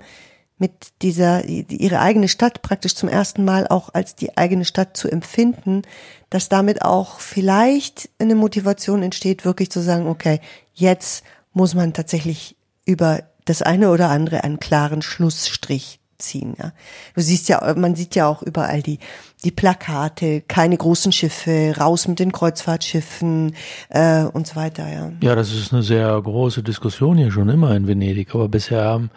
mit 0.57 0.73
dieser, 1.03 1.45
ihre 1.45 2.01
eigene 2.01 2.29
Stadt 2.29 2.63
praktisch 2.63 2.95
zum 2.95 3.11
ersten 3.11 3.45
Mal 3.45 3.67
auch 3.67 3.93
als 3.93 4.15
die 4.15 4.39
eigene 4.39 4.65
Stadt 4.65 4.97
zu 4.97 5.11
empfinden, 5.11 5.83
dass 6.31 6.49
damit 6.49 6.81
auch 6.81 7.21
vielleicht 7.21 8.09
eine 8.19 8.35
Motivation 8.35 9.03
entsteht, 9.03 9.45
wirklich 9.45 9.71
zu 9.71 9.81
sagen, 9.81 10.07
okay, 10.07 10.41
jetzt 10.73 11.23
muss 11.53 11.75
man 11.75 11.93
tatsächlich 11.93 12.57
über 12.87 13.25
das 13.45 13.61
eine 13.61 13.91
oder 13.91 14.09
andere 14.09 14.43
einen 14.43 14.59
klaren 14.59 15.03
Schlussstrich 15.03 16.00
ziehen. 16.21 16.55
Ja. 16.59 16.73
Du 17.15 17.21
siehst 17.21 17.49
ja, 17.49 17.75
man 17.77 17.95
sieht 17.97 18.15
ja 18.15 18.29
auch 18.29 18.43
überall 18.43 18.83
die 18.83 18.99
die 19.45 19.51
Plakate, 19.51 20.43
keine 20.43 20.77
großen 20.77 21.13
Schiffe, 21.13 21.75
raus 21.79 22.07
mit 22.09 22.19
den 22.19 22.33
Kreuzfahrtschiffen 22.33 23.55
äh, 23.89 24.25
und 24.25 24.47
so 24.47 24.57
weiter. 24.57 24.87
Ja. 24.87 25.11
ja, 25.23 25.35
das 25.35 25.53
ist 25.53 25.73
eine 25.73 25.83
sehr 25.83 26.21
große 26.21 26.63
Diskussion 26.63 27.17
hier 27.17 27.31
schon 27.31 27.49
immer 27.49 27.75
in 27.75 27.87
Venedig, 27.87 28.35
aber 28.35 28.49
bisher 28.49 28.85
haben 28.85 29.11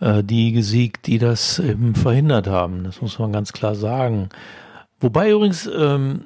äh, 0.00 0.22
die 0.22 0.52
gesiegt, 0.52 1.06
die 1.06 1.18
das 1.18 1.58
eben 1.58 1.94
verhindert 1.94 2.46
haben. 2.46 2.84
Das 2.84 3.00
muss 3.00 3.18
man 3.18 3.32
ganz 3.32 3.52
klar 3.52 3.74
sagen. 3.74 4.28
Wobei 5.00 5.30
übrigens 5.30 5.68
ähm, 5.74 6.24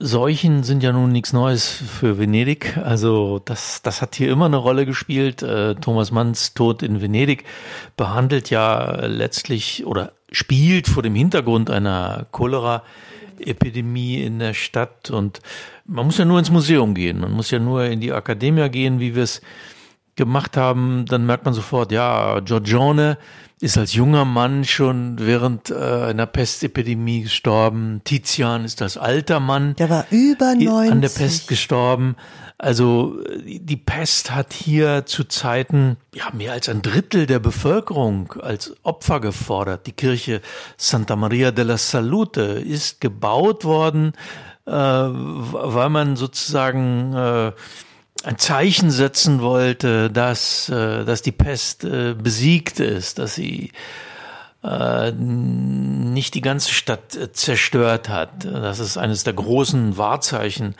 Seuchen 0.00 0.62
sind 0.62 0.84
ja 0.84 0.92
nun 0.92 1.10
nichts 1.10 1.32
Neues 1.32 1.68
für 1.68 2.18
Venedig. 2.18 2.76
Also 2.76 3.40
das, 3.44 3.82
das 3.82 4.00
hat 4.00 4.14
hier 4.14 4.30
immer 4.30 4.46
eine 4.46 4.56
Rolle 4.56 4.86
gespielt. 4.86 5.42
Äh, 5.42 5.74
Thomas 5.74 6.12
Manns 6.12 6.54
Tod 6.54 6.84
in 6.84 7.02
Venedig 7.02 7.44
behandelt 7.96 8.48
ja 8.48 9.04
letztlich 9.06 9.84
oder 9.86 10.12
spielt 10.30 10.86
vor 10.86 11.02
dem 11.02 11.16
Hintergrund 11.16 11.68
einer 11.68 12.26
Cholera-Epidemie 12.30 14.22
in 14.22 14.38
der 14.38 14.54
Stadt. 14.54 15.10
Und 15.10 15.40
man 15.84 16.06
muss 16.06 16.18
ja 16.18 16.24
nur 16.24 16.38
ins 16.38 16.52
Museum 16.52 16.94
gehen. 16.94 17.18
Man 17.18 17.32
muss 17.32 17.50
ja 17.50 17.58
nur 17.58 17.84
in 17.86 17.98
die 17.98 18.12
Akademie 18.12 18.68
gehen, 18.68 19.00
wie 19.00 19.16
wir 19.16 19.24
es 19.24 19.42
gemacht 20.14 20.56
haben. 20.56 21.06
Dann 21.06 21.26
merkt 21.26 21.44
man 21.44 21.54
sofort, 21.54 21.90
ja, 21.90 22.38
Giorgione 22.38 23.18
ist 23.60 23.76
als 23.76 23.94
junger 23.94 24.24
Mann 24.24 24.64
schon 24.64 25.16
während 25.18 25.70
äh, 25.70 25.74
einer 25.74 26.26
Pestepidemie 26.26 27.22
gestorben. 27.22 28.00
Tizian 28.04 28.64
ist 28.64 28.82
als 28.82 28.96
alter 28.96 29.40
Mann. 29.40 29.74
Der 29.76 29.90
war 29.90 30.06
über 30.10 30.54
90. 30.54 30.92
An 30.92 31.00
der 31.00 31.08
Pest 31.08 31.48
gestorben. 31.48 32.16
Also 32.60 33.18
die 33.44 33.76
Pest 33.76 34.32
hat 34.32 34.52
hier 34.52 35.06
zu 35.06 35.24
Zeiten 35.24 35.96
ja 36.12 36.24
mehr 36.32 36.52
als 36.52 36.68
ein 36.68 36.82
Drittel 36.82 37.26
der 37.26 37.38
Bevölkerung 37.38 38.32
als 38.40 38.74
Opfer 38.82 39.20
gefordert. 39.20 39.86
Die 39.86 39.92
Kirche 39.92 40.40
Santa 40.76 41.14
Maria 41.14 41.52
della 41.52 41.78
Salute 41.78 42.42
ist 42.42 43.00
gebaut 43.00 43.64
worden, 43.64 44.12
äh, 44.66 44.72
weil 44.72 45.88
man 45.88 46.16
sozusagen 46.16 47.14
äh, 47.14 47.52
ein 48.28 48.36
Zeichen 48.36 48.90
setzen 48.90 49.40
wollte, 49.40 50.10
dass, 50.10 50.68
äh, 50.68 51.06
dass 51.06 51.22
die 51.22 51.32
Pest 51.32 51.84
äh, 51.84 52.14
besiegt 52.14 52.78
ist, 52.78 53.18
dass 53.18 53.34
sie 53.34 53.72
äh, 54.62 55.12
nicht 55.12 56.34
die 56.34 56.42
ganze 56.42 56.70
Stadt 56.70 57.16
äh, 57.16 57.32
zerstört 57.32 58.10
hat. 58.10 58.44
Das 58.44 58.80
ist 58.80 58.98
eines 58.98 59.24
der 59.24 59.32
großen 59.32 59.96
Wahrzeichen 59.96 60.74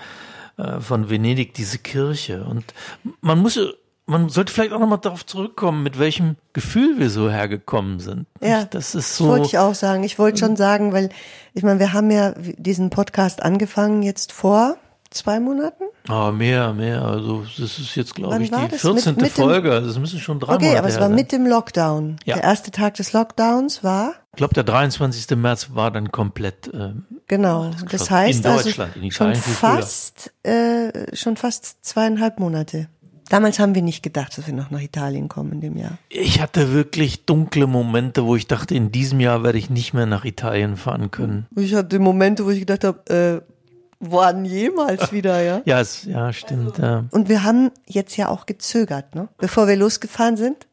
äh, 0.59 0.79
von 0.81 1.09
Venedig, 1.09 1.55
diese 1.55 1.79
Kirche. 1.79 2.45
Und 2.45 2.75
man 3.23 3.39
muss 3.39 3.59
man 4.05 4.29
sollte 4.29 4.53
vielleicht 4.53 4.73
auch 4.73 4.81
nochmal 4.81 4.99
darauf 4.99 5.25
zurückkommen, 5.25 5.83
mit 5.83 5.99
welchem 5.99 6.37
Gefühl 6.53 6.99
wir 6.99 7.09
so 7.09 7.31
hergekommen 7.31 7.99
sind. 7.99 8.27
Ja, 8.43 8.65
das 8.65 8.95
ist 8.95 9.17
so. 9.17 9.29
Wollte 9.29 9.47
ich 9.47 9.59
auch 9.59 9.75
sagen. 9.75 10.03
Ich 10.05 10.19
wollte 10.19 10.39
schon 10.39 10.57
sagen, 10.57 10.93
weil 10.93 11.09
ich 11.55 11.63
meine, 11.63 11.79
wir 11.79 11.95
haben 11.95 12.11
ja 12.11 12.35
diesen 12.37 12.91
Podcast 12.91 13.43
angefangen 13.43 14.03
jetzt 14.03 14.33
vor 14.33 14.77
zwei 15.11 15.41
Monaten. 15.41 15.85
Ah, 16.09 16.31
mehr, 16.31 16.73
mehr. 16.73 17.03
Also 17.03 17.45
das 17.59 17.79
ist 17.79 17.95
jetzt, 17.95 18.15
glaube 18.15 18.43
ich, 18.43 18.51
die 18.51 18.79
14. 18.79 19.15
Mit, 19.15 19.23
mit 19.23 19.33
Folge. 19.33 19.73
Also 19.73 19.91
es 19.91 19.99
müssen 19.99 20.21
schon 20.21 20.41
drei 20.41 20.55
Okay, 20.55 20.65
Monate 20.65 20.79
aber 20.79 20.89
es 20.89 21.01
war 21.01 21.09
mit 21.09 21.33
dem 21.33 21.47
Lockdown. 21.47 22.17
Ja. 22.25 22.35
Der 22.35 22.45
erste 22.45 22.71
Tag 22.71 22.95
des 22.95 23.13
Lockdowns 23.13 23.85
war? 23.85 24.15
Ich 24.33 24.37
glaube, 24.39 24.55
der 24.55 24.65
23. 24.65 25.37
März 25.37 25.71
war 25.75 25.91
dann 25.91 26.13
komplett. 26.13 26.69
Äh, 26.73 26.93
genau. 27.27 27.71
Das 27.91 28.11
heißt 28.11 28.45
in 28.45 28.53
Deutschland, 28.53 28.93
also 28.95 29.05
in 29.05 29.11
schon 29.11 29.35
fast, 29.35 30.33
äh, 30.45 31.15
schon 31.17 31.37
fast 31.37 31.85
zweieinhalb 31.85 32.39
Monate. 32.39 32.89
Damals 33.29 33.59
haben 33.59 33.75
wir 33.75 33.83
nicht 33.83 34.03
gedacht, 34.03 34.39
dass 34.39 34.47
wir 34.47 34.55
noch 34.55 34.71
nach 34.71 34.81
Italien 34.81 35.29
kommen 35.29 35.53
in 35.53 35.61
dem 35.61 35.77
Jahr. 35.77 35.99
Ich 36.09 36.41
hatte 36.41 36.73
wirklich 36.73 37.27
dunkle 37.27 37.67
Momente, 37.67 38.25
wo 38.25 38.37
ich 38.37 38.47
dachte, 38.47 38.75
in 38.75 38.91
diesem 38.91 39.21
Jahr 39.21 39.43
werde 39.43 39.59
ich 39.59 39.69
nicht 39.69 39.93
mehr 39.93 40.07
nach 40.07 40.25
Italien 40.25 40.77
fahren 40.77 41.11
können. 41.11 41.47
Ich 41.55 41.75
hatte 41.75 41.99
Momente, 41.99 42.47
wo 42.47 42.51
ich 42.51 42.61
gedacht 42.61 42.85
habe, 42.85 43.45
äh, 43.45 43.53
Wann 44.01 44.45
jemals 44.45 45.11
wieder, 45.11 45.43
ja? 45.43 45.61
ja, 45.65 45.81
es, 45.81 46.05
ja, 46.05 46.33
stimmt. 46.33 46.79
Ja. 46.79 47.05
Und 47.11 47.29
wir 47.29 47.43
haben 47.43 47.73
jetzt 47.85 48.17
ja 48.17 48.29
auch 48.29 48.47
gezögert, 48.47 49.17
ne? 49.17 49.29
Bevor 49.39 49.67
wir 49.67 49.75
losgefahren 49.75 50.37
sind. 50.37 50.68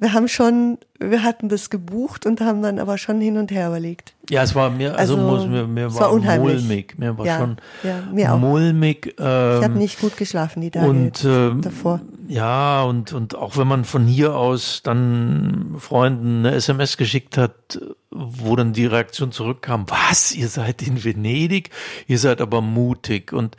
Wir 0.00 0.14
haben 0.14 0.28
schon, 0.28 0.78
wir 0.98 1.22
hatten 1.22 1.50
das 1.50 1.68
gebucht 1.68 2.24
und 2.24 2.40
haben 2.40 2.62
dann 2.62 2.78
aber 2.78 2.96
schon 2.96 3.20
hin 3.20 3.36
und 3.36 3.50
her 3.50 3.68
überlegt. 3.68 4.14
Ja, 4.30 4.42
es 4.42 4.54
war 4.54 4.70
mir, 4.70 4.96
also, 4.96 5.18
also 5.18 5.46
mir, 5.46 5.66
mir 5.66 5.92
war, 5.92 6.00
war 6.00 6.12
unheimlich. 6.12 6.62
mulmig. 6.62 6.98
Mir 6.98 7.18
war 7.18 7.26
ja, 7.26 7.38
schon 7.38 7.56
ja, 7.82 8.02
mir 8.10 8.32
auch. 8.32 8.38
mulmig. 8.38 9.14
Ähm, 9.18 9.58
ich 9.58 9.64
habe 9.64 9.78
nicht 9.78 10.00
gut 10.00 10.16
geschlafen 10.16 10.62
die 10.62 10.70
Tage 10.70 10.88
und, 10.88 11.22
ähm, 11.26 11.60
davor. 11.60 12.00
Ja, 12.28 12.82
und, 12.84 13.12
und 13.12 13.34
auch 13.34 13.58
wenn 13.58 13.68
man 13.68 13.84
von 13.84 14.06
hier 14.06 14.34
aus 14.34 14.82
dann 14.82 15.74
Freunden 15.78 16.46
eine 16.46 16.56
SMS 16.56 16.96
geschickt 16.96 17.36
hat, 17.36 17.78
wo 18.10 18.56
dann 18.56 18.72
die 18.72 18.86
Reaktion 18.86 19.32
zurückkam, 19.32 19.84
was, 19.86 20.34
ihr 20.34 20.48
seid 20.48 20.80
in 20.80 21.04
Venedig, 21.04 21.68
ihr 22.06 22.18
seid 22.18 22.40
aber 22.40 22.62
mutig 22.62 23.34
und 23.34 23.54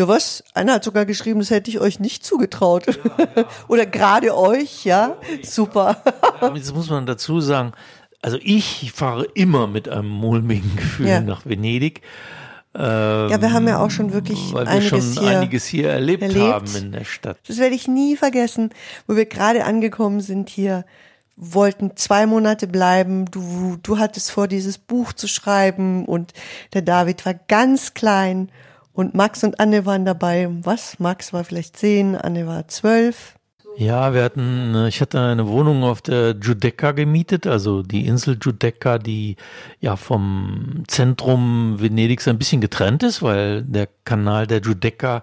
ja, 0.00 0.08
was? 0.08 0.42
Einer 0.54 0.74
hat 0.74 0.84
sogar 0.84 1.04
geschrieben, 1.04 1.40
das 1.40 1.50
hätte 1.50 1.70
ich 1.70 1.80
euch 1.80 2.00
nicht 2.00 2.24
zugetraut. 2.24 2.86
Ja, 2.86 3.28
ja. 3.36 3.44
Oder 3.68 3.86
gerade 3.86 4.36
euch, 4.36 4.84
ja? 4.84 5.16
Super. 5.42 6.02
Ja, 6.40 6.54
jetzt 6.54 6.74
muss 6.74 6.90
man 6.90 7.06
dazu 7.06 7.40
sagen, 7.40 7.72
also 8.22 8.38
ich 8.40 8.92
fahre 8.94 9.24
immer 9.34 9.66
mit 9.66 9.88
einem 9.88 10.08
mulmigen 10.08 10.76
Gefühl 10.76 11.20
nach 11.22 11.46
Venedig. 11.46 12.02
Ähm, 12.74 13.28
ja, 13.30 13.40
wir 13.40 13.52
haben 13.52 13.66
ja 13.66 13.78
auch 13.84 13.90
schon 13.90 14.12
wirklich 14.12 14.52
weil 14.52 14.68
einiges, 14.68 14.92
wir 14.92 15.00
schon 15.02 15.24
hier 15.24 15.38
einiges 15.38 15.66
hier 15.66 15.90
erlebt, 15.90 16.22
erlebt 16.22 16.40
haben 16.40 16.76
in 16.76 16.92
der 16.92 17.04
Stadt. 17.04 17.38
Das 17.48 17.58
werde 17.58 17.74
ich 17.74 17.88
nie 17.88 18.16
vergessen, 18.16 18.70
wo 19.06 19.16
wir 19.16 19.26
gerade 19.26 19.64
angekommen 19.64 20.20
sind 20.20 20.48
hier, 20.48 20.84
wollten 21.36 21.96
zwei 21.96 22.26
Monate 22.26 22.68
bleiben. 22.68 23.24
Du, 23.24 23.76
du 23.82 23.98
hattest 23.98 24.30
vor, 24.30 24.46
dieses 24.46 24.78
Buch 24.78 25.12
zu 25.12 25.26
schreiben 25.26 26.04
und 26.04 26.32
der 26.72 26.82
David 26.82 27.26
war 27.26 27.34
ganz 27.34 27.94
klein 27.94 28.50
und 28.92 29.14
Max 29.14 29.44
und 29.44 29.60
Anne 29.60 29.86
waren 29.86 30.04
dabei. 30.04 30.48
Was? 30.62 30.98
Max 30.98 31.32
war 31.32 31.44
vielleicht 31.44 31.76
zehn, 31.76 32.16
Anne 32.16 32.46
war 32.46 32.68
zwölf. 32.68 33.36
Ja, 33.76 34.12
wir 34.12 34.24
hatten, 34.24 34.74
äh, 34.74 34.88
ich 34.88 35.00
hatte 35.00 35.20
eine 35.20 35.46
Wohnung 35.46 35.84
auf 35.84 36.02
der 36.02 36.34
Giudecca 36.34 36.92
gemietet, 36.92 37.46
also 37.46 37.82
die 37.82 38.06
Insel 38.06 38.36
Giudecca, 38.36 38.98
die 38.98 39.36
ja 39.80 39.96
vom 39.96 40.82
Zentrum 40.88 41.80
Venedigs 41.80 42.28
ein 42.28 42.36
bisschen 42.36 42.60
getrennt 42.60 43.02
ist, 43.02 43.22
weil 43.22 43.62
der 43.62 43.88
Kanal 44.04 44.46
der 44.46 44.60
Giudecca 44.60 45.22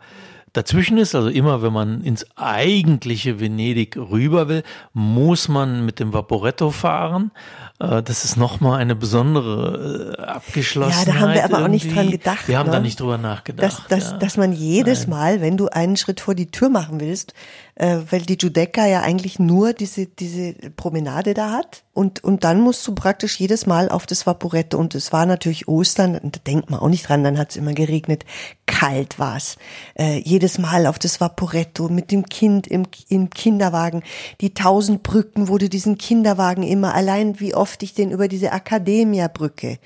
dazwischen 0.53 0.97
ist. 0.97 1.13
Also 1.13 1.29
immer, 1.29 1.61
wenn 1.61 1.73
man 1.73 2.01
ins 2.01 2.25
eigentliche 2.35 3.39
Venedig 3.39 3.95
rüber 3.95 4.47
will, 4.47 4.63
muss 4.93 5.47
man 5.47 5.85
mit 5.85 5.99
dem 5.99 6.13
Vaporetto 6.13 6.71
fahren. 6.71 7.31
Äh, 7.79 8.01
das 8.03 8.25
ist 8.25 8.37
nochmal 8.37 8.79
eine 8.79 8.95
besondere 8.95 10.15
äh, 10.17 10.21
Abgeschlossenheit. 10.21 11.07
Ja, 11.07 11.13
da 11.13 11.19
haben 11.19 11.33
wir 11.33 11.43
aber 11.43 11.59
irgendwie. 11.59 11.63
auch 11.63 11.85
nicht 11.85 11.95
dran 11.95 12.11
gedacht. 12.11 12.47
Wir 12.47 12.57
haben 12.57 12.67
ne? 12.67 12.73
da 12.73 12.79
nicht 12.79 12.99
drüber 12.99 13.17
nachgedacht. 13.17 13.63
Dass, 13.63 13.87
dass, 13.87 14.11
ja. 14.11 14.17
dass 14.17 14.37
man 14.37 14.51
jedes 14.51 15.07
Nein. 15.07 15.09
Mal, 15.09 15.41
wenn 15.41 15.57
du 15.57 15.67
einen 15.67 15.97
Schritt 15.97 16.19
vor 16.19 16.35
die 16.35 16.49
Tür 16.49 16.69
machen 16.69 16.99
willst, 16.99 17.33
äh, 17.77 17.97
weil 18.09 18.21
die 18.21 18.37
Giudecca 18.37 18.85
ja 18.87 19.01
eigentlich 19.01 19.37
nur 19.37 19.73
diese, 19.73 20.07
diese 20.07 20.53
Promenade 20.75 21.33
da 21.33 21.51
hat. 21.51 21.83
Und, 21.93 22.23
und 22.23 22.43
dann 22.43 22.59
musst 22.59 22.85
du 22.87 22.93
praktisch 22.93 23.39
jedes 23.39 23.65
Mal 23.65 23.89
auf 23.89 24.05
das 24.05 24.25
Vaporetto. 24.25 24.77
Und 24.77 24.95
es 24.95 25.13
war 25.13 25.25
natürlich 25.25 25.67
Ostern, 25.67 26.17
und 26.17 26.35
da 26.35 26.39
denkt 26.45 26.69
man 26.69 26.79
auch 26.79 26.89
nicht 26.89 27.07
dran, 27.07 27.23
dann 27.23 27.37
hat 27.37 27.51
es 27.51 27.55
immer 27.55 27.73
geregnet. 27.73 28.25
Kalt 28.65 29.19
war's. 29.19 29.57
Äh, 29.97 30.19
jedes 30.19 30.57
Mal 30.57 30.87
auf 30.87 30.97
das 30.97 31.21
Vaporetto 31.21 31.89
mit 31.89 32.11
dem 32.11 32.25
Kind 32.25 32.67
im, 32.67 32.87
im 33.09 33.29
Kinderwagen. 33.29 34.03
Die 34.41 34.53
tausend 34.53 35.03
Brücken, 35.03 35.47
wo 35.47 35.57
du 35.57 35.69
diesen 35.69 35.97
Kinderwagen 35.97 36.63
immer, 36.63 36.95
allein 36.95 37.39
wie 37.39 37.53
oft 37.53 37.81
ich 37.83 37.93
den 37.93 38.11
über 38.11 38.27
diese 38.27 38.51
Academia-Brücke, 38.51 39.77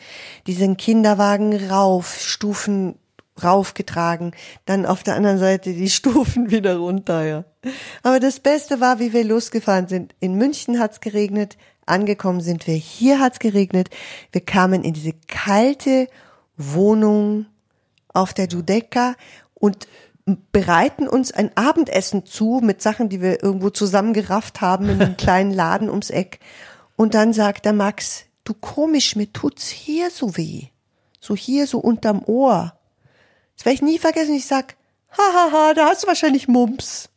diesen 0.48 0.77
Kinderwagen 0.77 1.69
rauf, 1.69 2.17
Stufen 2.19 2.95
raufgetragen, 3.42 4.34
dann 4.66 4.86
auf 4.86 5.04
der 5.04 5.16
anderen 5.16 5.38
Seite 5.38 5.74
die 5.74 5.90
Stufen 5.92 6.52
wieder 6.52 6.78
runter, 6.78 7.26
ja. 7.26 7.44
Aber 8.04 8.20
das 8.20 8.40
Beste 8.40 8.80
war, 8.80 9.00
wie 9.00 9.14
wir 9.14 9.24
losgefahren 9.24 9.88
sind. 9.88 10.16
In 10.20 10.36
München 10.36 10.80
hat's 10.80 11.00
geregnet, 11.00 11.58
angekommen 11.86 12.42
sind 12.42 12.68
wir, 12.68 12.76
hier 12.76 13.20
hat's 13.20 13.40
geregnet. 13.40 13.90
Wir 14.32 14.42
kamen 14.42 14.84
in 14.84 14.94
diese 14.94 15.14
kalte 15.28 16.08
Wohnung 16.58 17.46
auf 18.14 18.34
der 18.34 18.48
Giudecca 18.48 19.16
und 19.54 19.88
bereiten 20.52 21.08
uns 21.08 21.32
ein 21.32 21.56
Abendessen 21.56 22.26
zu 22.26 22.62
mit 22.64 22.82
Sachen, 22.82 23.10
die 23.10 23.22
wir 23.22 23.44
irgendwo 23.44 23.70
zusammengerafft 23.70 24.62
haben 24.62 24.90
in 24.90 25.02
einem 25.02 25.18
kleinen 25.18 25.52
Laden 25.52 25.90
ums 25.90 26.10
Eck. 26.10 26.40
Und 26.96 27.14
dann 27.14 27.34
sagt 27.34 27.66
der 27.66 27.74
Max, 27.74 28.26
du 28.44 28.54
komisch, 28.54 29.16
mir 29.16 29.32
tut's 29.32 29.70
hier 29.70 30.10
so 30.12 30.38
weh. 30.38 30.68
So 31.20 31.36
hier, 31.36 31.68
so 31.68 31.80
unterm 31.80 32.24
Ohr. 32.26 32.74
Das 33.55 33.65
werde 33.65 33.75
ich 33.75 33.81
nie 33.81 34.00
vergessen. 34.00 34.36
Ich 34.36 34.46
sag, 34.46 34.75
hahaha, 35.17 35.74
da 35.74 35.88
hast 35.88 36.03
du 36.03 36.08
wahrscheinlich 36.08 36.48
Mumps. 36.48 37.10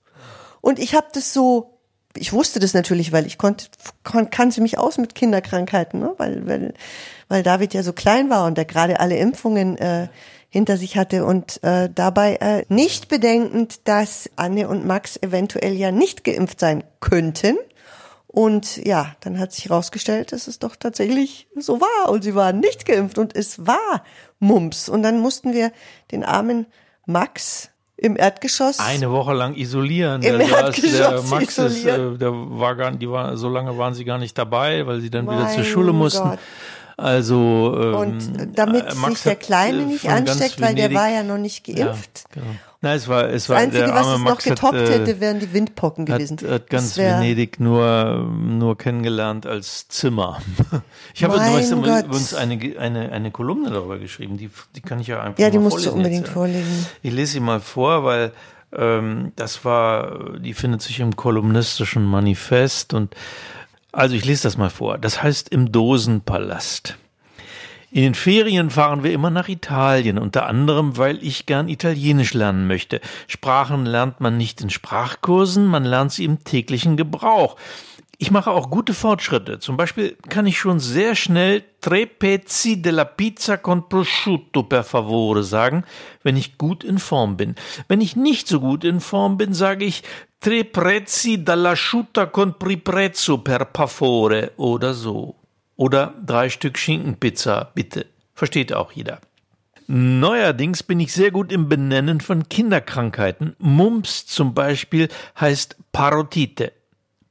Und 0.60 0.78
ich 0.78 0.94
habe 0.94 1.08
das 1.12 1.32
so, 1.32 1.78
ich 2.16 2.32
wusste 2.32 2.60
das 2.60 2.74
natürlich, 2.74 3.12
weil 3.12 3.26
ich 3.26 3.38
konnte, 3.38 3.66
kon, 4.02 4.30
kannte 4.30 4.60
mich 4.60 4.78
aus 4.78 4.98
mit 4.98 5.14
Kinderkrankheiten, 5.14 6.00
ne? 6.00 6.14
weil, 6.16 6.46
weil, 6.46 6.74
weil 7.28 7.42
David 7.42 7.74
ja 7.74 7.82
so 7.82 7.92
klein 7.92 8.30
war 8.30 8.46
und 8.46 8.56
er 8.58 8.64
gerade 8.64 9.00
alle 9.00 9.16
Impfungen 9.16 9.76
äh, 9.78 10.08
hinter 10.48 10.76
sich 10.76 10.96
hatte 10.96 11.24
und 11.24 11.62
äh, 11.64 11.90
dabei 11.92 12.36
äh, 12.36 12.64
nicht 12.68 13.08
bedenkend, 13.08 13.80
dass 13.88 14.30
Anne 14.36 14.68
und 14.68 14.86
Max 14.86 15.16
eventuell 15.20 15.74
ja 15.74 15.90
nicht 15.90 16.24
geimpft 16.24 16.60
sein 16.60 16.84
könnten 17.00 17.56
Und 18.34 18.84
ja, 18.84 19.14
dann 19.20 19.38
hat 19.38 19.52
sich 19.52 19.66
herausgestellt, 19.66 20.32
dass 20.32 20.48
es 20.48 20.58
doch 20.58 20.74
tatsächlich 20.74 21.46
so 21.54 21.80
war. 21.80 22.10
Und 22.10 22.24
sie 22.24 22.34
waren 22.34 22.58
nicht 22.58 22.84
geimpft 22.84 23.16
und 23.16 23.36
es 23.36 23.64
war 23.64 24.02
Mumps. 24.40 24.88
Und 24.88 25.04
dann 25.04 25.20
mussten 25.20 25.52
wir 25.52 25.70
den 26.10 26.24
armen 26.24 26.66
Max 27.06 27.70
im 27.96 28.16
Erdgeschoss. 28.16 28.80
Eine 28.80 29.12
Woche 29.12 29.34
lang 29.34 29.54
isolieren. 29.54 30.20
Im 30.22 30.38
der, 30.38 30.48
Erdgeschoss 30.48 30.98
der 30.98 31.22
Max 31.22 31.58
ist, 31.58 31.76
isolieren. 31.76 32.16
äh, 32.16 32.18
der 32.18 32.32
war 32.32 32.74
gar, 32.74 32.90
die 32.90 33.08
war, 33.08 33.36
so 33.36 33.48
lange 33.48 33.78
waren 33.78 33.94
sie 33.94 34.04
gar 34.04 34.18
nicht 34.18 34.36
dabei, 34.36 34.84
weil 34.84 35.00
sie 35.00 35.10
dann 35.10 35.26
wieder 35.26 35.44
Mein 35.44 35.54
zur 35.54 35.62
Schule 35.62 35.92
mussten. 35.92 36.30
Gott. 36.30 36.40
Also 36.96 37.78
ähm, 37.80 37.94
Und 37.94 38.58
damit 38.58 38.84
äh, 38.84 38.94
Max 38.96 39.14
sich 39.14 39.22
der 39.22 39.36
Kleine 39.36 39.82
äh, 39.82 39.86
nicht 39.86 40.08
ansteckt, 40.08 40.60
weil 40.60 40.74
der 40.74 40.92
war 40.92 41.08
ja 41.08 41.22
noch 41.22 41.38
nicht 41.38 41.64
geimpft. 41.64 42.24
Ja, 42.34 42.42
genau. 42.42 42.54
Nein, 42.84 42.98
es 42.98 43.08
war, 43.08 43.30
es 43.30 43.48
war 43.48 43.56
Das 43.56 43.64
Einzige, 43.64 43.94
was 43.94 44.06
es 44.06 44.18
noch 44.18 44.38
getoppt 44.38 44.74
hat, 44.74 44.88
äh, 44.88 44.92
hätte, 44.98 45.18
wären 45.18 45.40
die 45.40 45.54
Windpocken 45.54 46.04
gewesen. 46.04 46.36
Hat, 46.42 46.50
hat 46.50 46.70
ganz 46.70 46.98
Venedig 46.98 47.58
nur, 47.58 48.30
nur 48.30 48.76
kennengelernt 48.76 49.46
als 49.46 49.88
Zimmer. 49.88 50.40
Ich 51.14 51.22
habe 51.22 51.36
übrigens 51.36 52.34
eine, 52.34 52.58
eine, 52.78 53.12
eine 53.12 53.30
Kolumne 53.30 53.70
darüber 53.70 53.98
geschrieben, 53.98 54.36
die, 54.36 54.50
die 54.74 54.80
kann 54.80 54.98
ich 54.98 55.06
ja 55.06 55.22
einfach 55.22 55.38
Ja, 55.38 55.48
die 55.48 55.58
musst 55.58 55.76
du 55.76 55.82
vorlesen 55.82 55.96
unbedingt 55.96 56.22
jetzt, 56.22 56.28
ja. 56.28 56.34
vorlesen. 56.34 56.86
Ich 57.02 57.12
lese 57.12 57.32
sie 57.34 57.40
mal 57.40 57.60
vor, 57.60 58.04
weil 58.04 58.32
ähm, 58.72 59.32
das 59.36 59.64
war, 59.64 60.38
die 60.38 60.52
findet 60.52 60.82
sich 60.82 60.98
im 61.00 61.14
kolumnistischen 61.14 62.04
Manifest 62.04 62.94
und 62.94 63.14
also 63.92 64.16
ich 64.16 64.24
lese 64.24 64.42
das 64.42 64.58
mal 64.58 64.70
vor. 64.70 64.98
Das 64.98 65.22
heißt 65.22 65.50
im 65.50 65.70
Dosenpalast. 65.70 66.98
In 67.94 68.02
den 68.02 68.14
Ferien 68.16 68.70
fahren 68.70 69.04
wir 69.04 69.12
immer 69.12 69.30
nach 69.30 69.46
Italien, 69.46 70.18
unter 70.18 70.46
anderem, 70.46 70.96
weil 70.96 71.22
ich 71.22 71.46
gern 71.46 71.68
Italienisch 71.68 72.34
lernen 72.34 72.66
möchte. 72.66 73.00
Sprachen 73.28 73.86
lernt 73.86 74.18
man 74.18 74.36
nicht 74.36 74.60
in 74.60 74.68
Sprachkursen, 74.68 75.64
man 75.66 75.84
lernt 75.84 76.10
sie 76.10 76.24
im 76.24 76.42
täglichen 76.42 76.96
Gebrauch. 76.96 77.54
Ich 78.18 78.32
mache 78.32 78.50
auch 78.50 78.68
gute 78.68 78.94
Fortschritte. 78.94 79.60
Zum 79.60 79.76
Beispiel 79.76 80.16
kann 80.28 80.44
ich 80.48 80.58
schon 80.58 80.80
sehr 80.80 81.14
schnell 81.14 81.62
tre 81.80 82.06
pezzi 82.06 82.82
della 82.82 83.04
pizza 83.04 83.58
con 83.58 83.88
prosciutto 83.88 84.64
per 84.64 84.82
favore 84.82 85.44
sagen, 85.44 85.84
wenn 86.24 86.36
ich 86.36 86.58
gut 86.58 86.82
in 86.82 86.98
Form 86.98 87.36
bin. 87.36 87.54
Wenn 87.86 88.00
ich 88.00 88.16
nicht 88.16 88.48
so 88.48 88.58
gut 88.58 88.82
in 88.82 88.98
Form 88.98 89.36
bin, 89.36 89.54
sage 89.54 89.84
ich 89.84 90.02
tre 90.40 90.64
prezzi 90.64 91.44
dall'asciutta 91.44 92.26
con 92.26 92.58
priprezzo 92.58 93.38
per 93.38 93.68
favore 93.72 94.50
oder 94.56 94.94
so. 94.94 95.36
Oder 95.76 96.14
drei 96.24 96.50
Stück 96.50 96.78
Schinkenpizza, 96.78 97.70
bitte. 97.74 98.06
Versteht 98.34 98.72
auch 98.72 98.92
jeder. 98.92 99.20
Neuerdings 99.86 100.82
bin 100.82 100.98
ich 100.98 101.12
sehr 101.12 101.30
gut 101.30 101.52
im 101.52 101.68
Benennen 101.68 102.20
von 102.20 102.48
Kinderkrankheiten. 102.48 103.54
Mumps 103.58 104.26
zum 104.26 104.54
Beispiel 104.54 105.08
heißt 105.38 105.76
Parotite. 105.92 106.72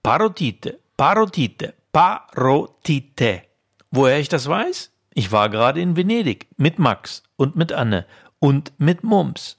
Parotite, 0.04 0.80
Parotite, 0.96 1.74
Parotite. 1.92 3.42
Woher 3.90 4.20
ich 4.20 4.30
das 4.30 4.48
weiß? 4.48 4.92
Ich 5.16 5.32
war 5.32 5.50
gerade 5.50 5.82
in 5.82 5.96
Venedig 5.96 6.48
mit 6.58 6.78
Max 6.78 7.24
und 7.38 7.56
mit 7.56 7.72
Anne 7.72 8.06
und 8.40 8.74
mit 8.78 9.04
Mumps. 9.04 9.58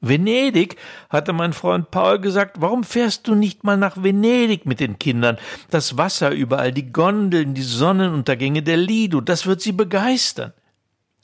Venedig, 0.00 0.76
hatte 1.10 1.32
mein 1.32 1.52
Freund 1.52 1.90
Paul 1.90 2.20
gesagt, 2.20 2.60
warum 2.60 2.84
fährst 2.84 3.28
du 3.28 3.34
nicht 3.34 3.64
mal 3.64 3.76
nach 3.76 4.02
Venedig 4.02 4.64
mit 4.64 4.80
den 4.80 4.98
Kindern? 4.98 5.36
Das 5.70 5.98
Wasser 5.98 6.30
überall, 6.30 6.72
die 6.72 6.90
Gondeln, 6.90 7.54
die 7.54 7.62
Sonnenuntergänge, 7.62 8.62
der 8.62 8.78
Lido, 8.78 9.20
das 9.20 9.46
wird 9.46 9.60
sie 9.60 9.72
begeistern. 9.72 10.52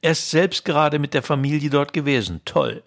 Er 0.02 0.12
ist 0.12 0.30
selbst 0.30 0.64
gerade 0.64 0.98
mit 0.98 1.14
der 1.14 1.22
Familie 1.22 1.70
dort 1.70 1.92
gewesen. 1.92 2.42
Toll. 2.44 2.82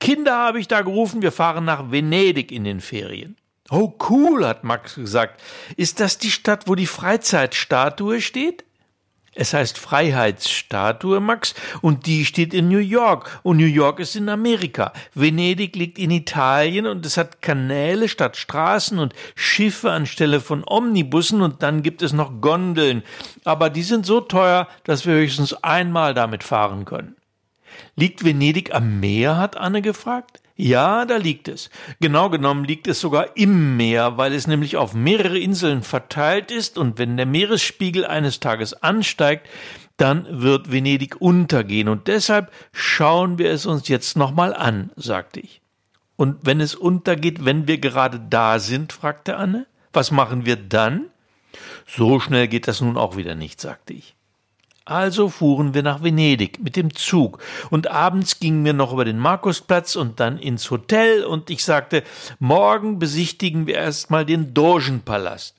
Kinder 0.00 0.36
habe 0.36 0.60
ich 0.60 0.68
da 0.68 0.82
gerufen, 0.82 1.20
wir 1.20 1.32
fahren 1.32 1.64
nach 1.64 1.90
Venedig 1.90 2.52
in 2.52 2.64
den 2.64 2.80
Ferien. 2.80 3.36
Oh, 3.70 3.92
cool, 4.08 4.46
hat 4.46 4.64
Max 4.64 4.94
gesagt. 4.94 5.42
Ist 5.76 6.00
das 6.00 6.18
die 6.18 6.30
Stadt, 6.30 6.68
wo 6.68 6.74
die 6.74 6.86
Freizeitstatue 6.86 8.20
steht? 8.20 8.64
Es 9.40 9.54
heißt 9.54 9.78
Freiheitsstatue, 9.78 11.20
Max, 11.20 11.54
und 11.80 12.06
die 12.06 12.24
steht 12.24 12.52
in 12.52 12.66
New 12.66 12.78
York. 12.78 13.38
Und 13.44 13.58
New 13.58 13.66
York 13.66 14.00
ist 14.00 14.16
in 14.16 14.28
Amerika. 14.28 14.92
Venedig 15.14 15.76
liegt 15.76 15.96
in 15.96 16.10
Italien 16.10 16.88
und 16.88 17.06
es 17.06 17.16
hat 17.16 17.40
Kanäle 17.40 18.08
statt 18.08 18.36
Straßen 18.36 18.98
und 18.98 19.14
Schiffe 19.36 19.92
anstelle 19.92 20.40
von 20.40 20.64
Omnibussen 20.66 21.40
und 21.40 21.62
dann 21.62 21.84
gibt 21.84 22.02
es 22.02 22.12
noch 22.12 22.40
Gondeln. 22.40 23.04
Aber 23.44 23.70
die 23.70 23.84
sind 23.84 24.06
so 24.06 24.20
teuer, 24.20 24.66
dass 24.82 25.06
wir 25.06 25.14
höchstens 25.14 25.54
einmal 25.62 26.14
damit 26.14 26.42
fahren 26.42 26.84
können. 26.84 27.14
Liegt 27.94 28.24
Venedig 28.24 28.74
am 28.74 28.98
Meer? 28.98 29.36
hat 29.36 29.56
Anne 29.56 29.82
gefragt. 29.82 30.40
Ja, 30.60 31.04
da 31.04 31.18
liegt 31.18 31.46
es. 31.46 31.70
Genau 32.00 32.30
genommen 32.30 32.64
liegt 32.64 32.88
es 32.88 33.00
sogar 33.00 33.36
im 33.36 33.76
Meer, 33.76 34.18
weil 34.18 34.32
es 34.32 34.48
nämlich 34.48 34.76
auf 34.76 34.92
mehrere 34.92 35.38
Inseln 35.38 35.84
verteilt 35.84 36.50
ist 36.50 36.78
und 36.78 36.98
wenn 36.98 37.16
der 37.16 37.26
Meeresspiegel 37.26 38.04
eines 38.04 38.40
Tages 38.40 38.74
ansteigt, 38.74 39.48
dann 39.98 40.26
wird 40.42 40.72
Venedig 40.72 41.20
untergehen 41.20 41.88
und 41.88 42.08
deshalb 42.08 42.50
schauen 42.72 43.38
wir 43.38 43.52
es 43.52 43.66
uns 43.66 43.86
jetzt 43.86 44.16
nochmal 44.16 44.52
an, 44.52 44.90
sagte 44.96 45.38
ich. 45.38 45.60
Und 46.16 46.38
wenn 46.42 46.60
es 46.60 46.74
untergeht, 46.74 47.44
wenn 47.44 47.68
wir 47.68 47.78
gerade 47.78 48.18
da 48.18 48.58
sind, 48.58 48.92
fragte 48.92 49.36
Anne, 49.36 49.66
was 49.92 50.10
machen 50.10 50.44
wir 50.44 50.56
dann? 50.56 51.06
So 51.86 52.18
schnell 52.18 52.48
geht 52.48 52.66
das 52.66 52.80
nun 52.80 52.96
auch 52.96 53.16
wieder 53.16 53.36
nicht, 53.36 53.60
sagte 53.60 53.92
ich. 53.92 54.16
Also 54.88 55.28
fuhren 55.28 55.74
wir 55.74 55.82
nach 55.82 56.02
Venedig 56.02 56.60
mit 56.60 56.74
dem 56.74 56.94
Zug 56.94 57.40
und 57.68 57.90
abends 57.90 58.40
gingen 58.40 58.64
wir 58.64 58.72
noch 58.72 58.90
über 58.90 59.04
den 59.04 59.18
Markusplatz 59.18 59.96
und 59.96 60.18
dann 60.18 60.38
ins 60.38 60.70
Hotel 60.70 61.24
und 61.24 61.50
ich 61.50 61.62
sagte, 61.62 62.02
morgen 62.38 62.98
besichtigen 62.98 63.66
wir 63.66 63.74
erstmal 63.74 64.24
den 64.24 64.54
Dogenpalast. 64.54 65.54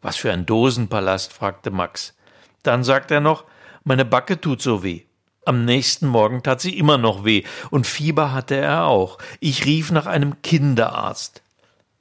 Was 0.00 0.16
für 0.16 0.32
ein 0.32 0.46
Dosenpalast? 0.46 1.34
fragte 1.34 1.70
Max. 1.70 2.16
Dann 2.62 2.82
sagte 2.82 3.12
er 3.12 3.20
noch, 3.20 3.44
meine 3.84 4.06
Backe 4.06 4.40
tut 4.40 4.62
so 4.62 4.82
weh. 4.82 5.02
Am 5.44 5.66
nächsten 5.66 6.06
Morgen 6.06 6.42
tat 6.42 6.62
sie 6.62 6.78
immer 6.78 6.96
noch 6.96 7.26
weh 7.26 7.42
und 7.70 7.86
Fieber 7.86 8.32
hatte 8.32 8.56
er 8.56 8.86
auch. 8.86 9.18
Ich 9.38 9.66
rief 9.66 9.90
nach 9.90 10.06
einem 10.06 10.40
Kinderarzt. 10.40 11.42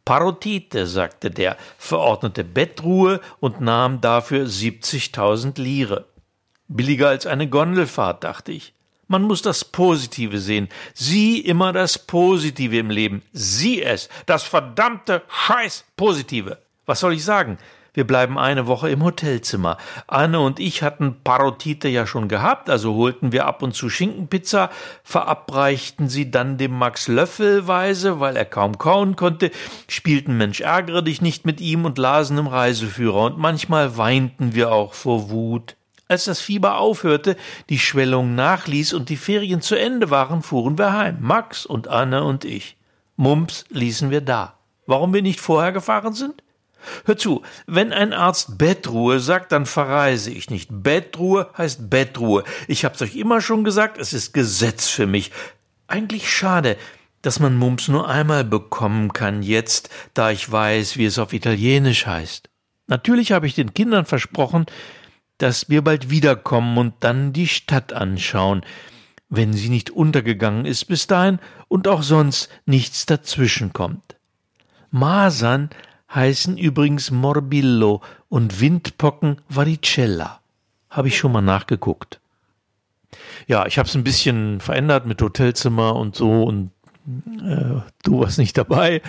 Parotite, 0.05 0.87
sagte 0.87 1.31
der, 1.31 1.57
verordnete 1.77 2.45
Bettruhe 2.45 3.19
und 3.41 3.59
nahm 3.59 3.99
dafür 3.99 4.45
70.000 4.45 5.61
Lire. 5.61 6.10
Billiger 6.73 7.09
als 7.09 7.25
eine 7.25 7.49
Gondelfahrt, 7.49 8.23
dachte 8.23 8.51
ich. 8.51 8.73
Man 9.07 9.23
muss 9.23 9.41
das 9.41 9.65
Positive 9.65 10.39
sehen. 10.39 10.69
Sieh 10.93 11.39
immer 11.39 11.73
das 11.73 11.99
Positive 11.99 12.77
im 12.77 12.89
Leben. 12.89 13.23
Sieh 13.33 13.83
es. 13.83 14.07
Das 14.25 14.43
verdammte 14.43 15.21
Scheiß 15.27 15.83
Positive. 15.97 16.59
Was 16.85 17.01
soll 17.01 17.13
ich 17.13 17.25
sagen? 17.25 17.57
Wir 17.93 18.07
bleiben 18.07 18.39
eine 18.39 18.67
Woche 18.67 18.89
im 18.89 19.03
Hotelzimmer. 19.03 19.77
Anne 20.07 20.39
und 20.39 20.61
ich 20.61 20.81
hatten 20.81 21.17
Parotite 21.25 21.89
ja 21.89 22.07
schon 22.07 22.29
gehabt, 22.29 22.69
also 22.69 22.95
holten 22.95 23.33
wir 23.33 23.47
ab 23.47 23.61
und 23.63 23.75
zu 23.75 23.89
Schinkenpizza, 23.89 24.69
verabreichten 25.03 26.07
sie 26.07 26.31
dann 26.31 26.57
dem 26.57 26.71
Max 26.71 27.09
löffelweise, 27.09 28.21
weil 28.21 28.37
er 28.37 28.45
kaum 28.45 28.77
kauen 28.77 29.17
konnte, 29.17 29.51
spielten 29.89 30.37
Mensch 30.37 30.61
ärgere 30.61 31.03
dich 31.03 31.21
nicht 31.21 31.45
mit 31.45 31.59
ihm 31.59 31.83
und 31.83 31.97
lasen 31.97 32.37
im 32.37 32.47
Reiseführer 32.47 33.25
und 33.25 33.37
manchmal 33.37 33.97
weinten 33.97 34.55
wir 34.55 34.71
auch 34.71 34.93
vor 34.93 35.29
Wut. 35.29 35.75
Als 36.11 36.25
das 36.25 36.41
Fieber 36.41 36.77
aufhörte, 36.77 37.37
die 37.69 37.79
Schwellung 37.79 38.35
nachließ 38.35 38.91
und 38.91 39.07
die 39.07 39.15
Ferien 39.15 39.61
zu 39.61 39.75
Ende 39.75 40.09
waren, 40.09 40.43
fuhren 40.43 40.77
wir 40.77 40.91
heim. 40.91 41.19
Max 41.21 41.65
und 41.65 41.87
Anne 41.87 42.25
und 42.25 42.43
ich. 42.43 42.75
Mumps 43.15 43.63
ließen 43.69 44.09
wir 44.09 44.19
da. 44.19 44.59
Warum 44.85 45.13
wir 45.13 45.21
nicht 45.21 45.39
vorher 45.39 45.71
gefahren 45.71 46.11
sind? 46.11 46.43
Hör 47.05 47.15
zu, 47.15 47.43
wenn 47.65 47.93
ein 47.93 48.11
Arzt 48.11 48.57
Bettruhe 48.57 49.21
sagt, 49.21 49.53
dann 49.53 49.65
verreise 49.65 50.31
ich 50.31 50.49
nicht. 50.49 50.67
Bettruhe 50.69 51.49
heißt 51.57 51.89
Bettruhe. 51.89 52.43
Ich 52.67 52.83
hab's 52.83 53.01
euch 53.01 53.15
immer 53.15 53.39
schon 53.39 53.63
gesagt, 53.63 53.97
es 53.97 54.11
ist 54.11 54.33
Gesetz 54.33 54.89
für 54.89 55.07
mich. 55.07 55.31
Eigentlich 55.87 56.29
schade, 56.29 56.75
dass 57.21 57.39
man 57.39 57.55
Mumps 57.55 57.87
nur 57.87 58.09
einmal 58.09 58.43
bekommen 58.43 59.13
kann 59.13 59.43
jetzt, 59.43 59.89
da 60.13 60.29
ich 60.29 60.51
weiß, 60.51 60.97
wie 60.97 61.05
es 61.05 61.17
auf 61.19 61.31
Italienisch 61.31 62.05
heißt. 62.05 62.49
Natürlich 62.87 63.31
habe 63.31 63.47
ich 63.47 63.55
den 63.55 63.73
Kindern 63.73 64.05
versprochen, 64.05 64.65
dass 65.41 65.69
wir 65.69 65.83
bald 65.83 66.09
wiederkommen 66.09 66.77
und 66.77 66.93
dann 66.99 67.33
die 67.33 67.47
Stadt 67.47 67.93
anschauen, 67.93 68.63
wenn 69.29 69.53
sie 69.53 69.69
nicht 69.69 69.89
untergegangen 69.89 70.65
ist 70.65 70.85
bis 70.85 71.07
dahin 71.07 71.39
und 71.67 71.87
auch 71.87 72.03
sonst 72.03 72.49
nichts 72.65 73.05
dazwischenkommt. 73.05 74.17
Masern 74.91 75.69
heißen 76.13 76.57
übrigens 76.57 77.11
Morbillo 77.11 78.01
und 78.27 78.59
Windpocken 78.59 79.41
Varicella. 79.47 80.41
Habe 80.89 81.07
ich 81.07 81.17
schon 81.17 81.31
mal 81.31 81.41
nachgeguckt. 81.41 82.19
Ja, 83.47 83.65
ich 83.65 83.77
habe 83.77 83.87
es 83.87 83.95
ein 83.95 84.03
bisschen 84.03 84.59
verändert 84.59 85.05
mit 85.05 85.21
Hotelzimmer 85.21 85.95
und 85.95 86.15
so 86.15 86.43
und 86.43 86.71
äh, 87.41 87.81
du 88.03 88.19
warst 88.19 88.37
nicht 88.37 88.57
dabei. 88.57 89.01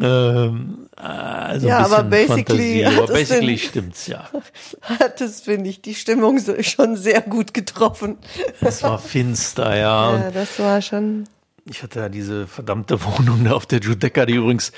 Ähm, 0.00 0.88
also 0.96 1.68
Ja, 1.68 1.78
ein 1.78 1.84
aber 1.84 2.02
basically 2.04 2.82
Fantasie, 2.82 2.84
aber 2.86 3.04
es 3.04 3.10
basically 3.12 3.46
den- 3.56 3.58
stimmt's 3.58 4.06
ja. 4.06 4.28
Hat 4.82 5.20
es, 5.20 5.42
finde 5.42 5.70
ich, 5.70 5.80
die 5.80 5.94
Stimmung 5.94 6.38
schon 6.60 6.96
sehr 6.96 7.20
gut 7.22 7.54
getroffen. 7.54 8.18
Es 8.60 8.82
war 8.82 8.98
finster, 9.00 9.76
ja. 9.76 10.16
Ja, 10.18 10.30
das 10.30 10.58
war 10.58 10.80
schon. 10.82 11.24
ich 11.68 11.82
hatte 11.82 12.00
ja 12.00 12.08
diese 12.08 12.46
verdammte 12.46 12.98
Wohnung 13.04 13.44
da 13.44 13.52
auf 13.52 13.66
der 13.66 13.80
Giudecca, 13.80 14.26
die 14.26 14.34
übrigens 14.34 14.72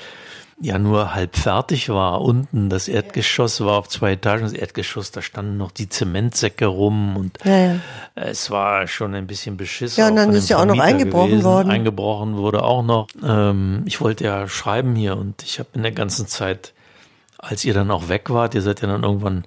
ja 0.61 0.77
nur 0.77 1.13
halb 1.13 1.35
fertig 1.35 1.89
war. 1.89 2.21
Unten 2.21 2.69
das 2.69 2.87
Erdgeschoss 2.87 3.61
war 3.61 3.77
auf 3.77 3.87
zwei 3.87 4.13
Etagen. 4.13 4.43
Das 4.43 4.53
Erdgeschoss, 4.53 5.11
da 5.11 5.21
standen 5.21 5.57
noch 5.57 5.71
die 5.71 5.89
Zementsäcke 5.89 6.65
rum 6.65 7.15
und 7.17 7.37
Ja, 7.43 7.57
ja. 7.57 7.75
es 8.15 8.51
war 8.51 8.87
schon 8.87 9.15
ein 9.15 9.27
bisschen 9.27 9.57
beschissen. 9.57 10.01
Ja, 10.01 10.09
und 10.09 10.15
dann 10.15 10.31
ist 10.31 10.49
ja 10.49 10.57
auch 10.57 10.65
noch 10.65 10.79
eingebrochen 10.79 11.43
worden. 11.43 11.69
Eingebrochen 11.69 12.35
wurde 12.37 12.63
auch 12.63 12.83
noch. 12.83 13.07
Ähm, 13.23 13.83
ich 13.85 14.01
wollte 14.01 14.25
ja 14.25 14.47
schreiben 14.47 14.95
hier 14.95 15.17
und 15.17 15.43
ich 15.43 15.59
habe 15.59 15.69
in 15.73 15.83
der 15.83 15.93
ganzen 15.93 16.27
Zeit, 16.27 16.73
als 17.37 17.63
ihr 17.63 17.73
dann 17.73 17.89
auch 17.91 18.09
weg 18.09 18.29
wart, 18.29 18.53
ihr 18.53 18.61
seid 18.61 18.81
ja 18.81 18.87
dann 18.87 19.03
irgendwann 19.03 19.45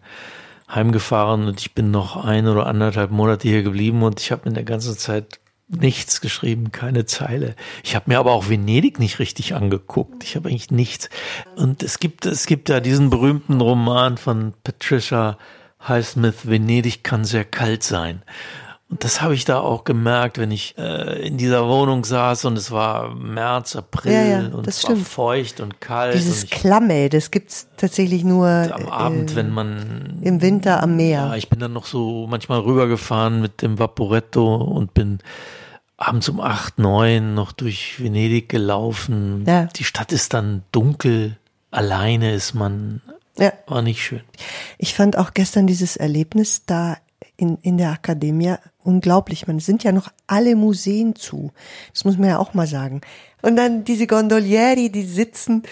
heimgefahren 0.71 1.47
und 1.47 1.61
ich 1.61 1.75
bin 1.75 1.91
noch 1.91 2.25
ein 2.25 2.49
oder 2.49 2.67
anderthalb 2.67 3.11
Monate 3.11 3.47
hier 3.47 3.63
geblieben 3.63 4.03
und 4.03 4.21
ich 4.21 4.33
habe 4.33 4.49
in 4.49 4.55
der 4.55 4.65
ganzen 4.65 4.97
Zeit 4.97 5.39
nichts 5.69 6.21
geschrieben, 6.21 6.73
keine 6.73 7.07
Zeile. 7.07 7.55
Ich 7.83 7.95
habe 7.95 8.11
mir 8.11 8.19
aber 8.19 8.33
auch 8.33 8.49
Venedig 8.49 8.99
nicht 8.99 9.19
richtig 9.19 9.55
angeguckt. 9.55 10.25
Ich 10.25 10.37
habe 10.37 10.49
eigentlich 10.49 10.71
nichts. 10.71 11.09
Und 11.57 11.83
es 11.83 11.99
gibt 11.99 12.27
es 12.27 12.47
gibt 12.47 12.69
ja 12.69 12.81
diesen 12.81 13.11
berühmten 13.11 13.61
Roman 13.61 14.19
von 14.19 14.53
Patricia 14.65 15.39
Highsmith, 15.87 16.47
Venedig 16.47 17.03
kann 17.03 17.25
sehr 17.25 17.45
kalt 17.45 17.83
sein. 17.83 18.23
Und 18.93 19.03
das 19.05 19.23
habe 19.23 19.33
ich 19.35 19.47
da 19.47 19.59
auch 19.59 19.85
gemerkt, 19.85 20.37
wenn 20.37 20.51
ich 20.51 20.77
äh, 20.77 21.27
in 21.27 21.39
dieser 21.39 21.67
Wohnung 21.67 22.05
saß 22.05 22.45
und 22.45 22.59
es 22.59 22.71
war 22.71 23.15
März, 23.15 23.75
April 23.75 24.13
Ja, 24.13 24.23
ja, 24.23 24.39
und 24.49 24.67
es 24.67 24.85
war 24.85 24.91
stimmt. 24.91 25.09
feucht 25.09 25.61
und 25.61 25.81
kalt. 25.81 26.15
Dieses 26.15 26.43
und 26.43 26.45
ich, 26.45 26.51
Klamme, 26.51 27.09
das 27.09 27.31
gibt's 27.31 27.69
tatsächlich 27.79 28.23
nur 28.23 28.47
am 28.49 28.87
Abend, 28.89 29.33
äh, 29.33 29.37
wenn 29.37 29.49
man 29.51 30.19
im 30.23 30.43
Winter 30.43 30.83
am 30.83 30.91
ja, 31.01 31.25
Meer. 31.27 31.35
ich 31.39 31.49
bin 31.49 31.59
dann 31.59 31.73
noch 31.73 31.87
so 31.87 32.27
manchmal 32.29 32.61
rübergefahren 32.61 33.41
mit 33.41 33.63
dem 33.63 33.79
Vaporetto 33.79 34.57
und 34.57 34.93
bin 34.93 35.21
abends 35.97 36.29
um 36.29 36.39
acht, 36.39 36.79
neun 36.79 37.33
noch 37.35 37.53
durch 37.53 37.99
Venedig 37.99 38.51
gelaufen. 38.51 39.45
Ja. 39.47 39.69
Die 39.75 39.85
Stadt 39.85 40.13
ist 40.13 40.35
dann 40.35 40.65
dunkel, 40.71 41.39
alleine 41.71 42.35
ist 42.35 42.53
man, 42.53 43.01
Ja. 43.39 43.55
war 43.67 43.81
nicht 43.81 44.03
schön. 44.03 44.21
Ich 44.77 44.93
fand 44.93 45.17
auch 45.17 45.33
gestern 45.33 45.67
dieses 45.67 45.97
Erlebnis 45.97 46.67
da 46.67 46.99
in, 47.39 47.57
in 47.63 47.79
der 47.79 47.91
Akademie 47.93 48.55
unglaublich. 48.85 49.47
Man 49.47 49.59
sind 49.61 49.85
ja 49.85 49.93
noch 49.93 50.09
alle 50.27 50.57
Museen 50.57 51.15
zu. 51.15 51.53
Das 51.93 52.05
muss 52.05 52.19
man 52.19 52.29
ja 52.29 52.39
auch 52.39 52.55
mal 52.55 52.67
sagen. 52.67 53.01
Und 53.43 53.57
dann 53.57 53.85
diese 53.85 54.07
Gondolieri, 54.07 54.91
die 54.91 55.05
sitzen 55.05 55.63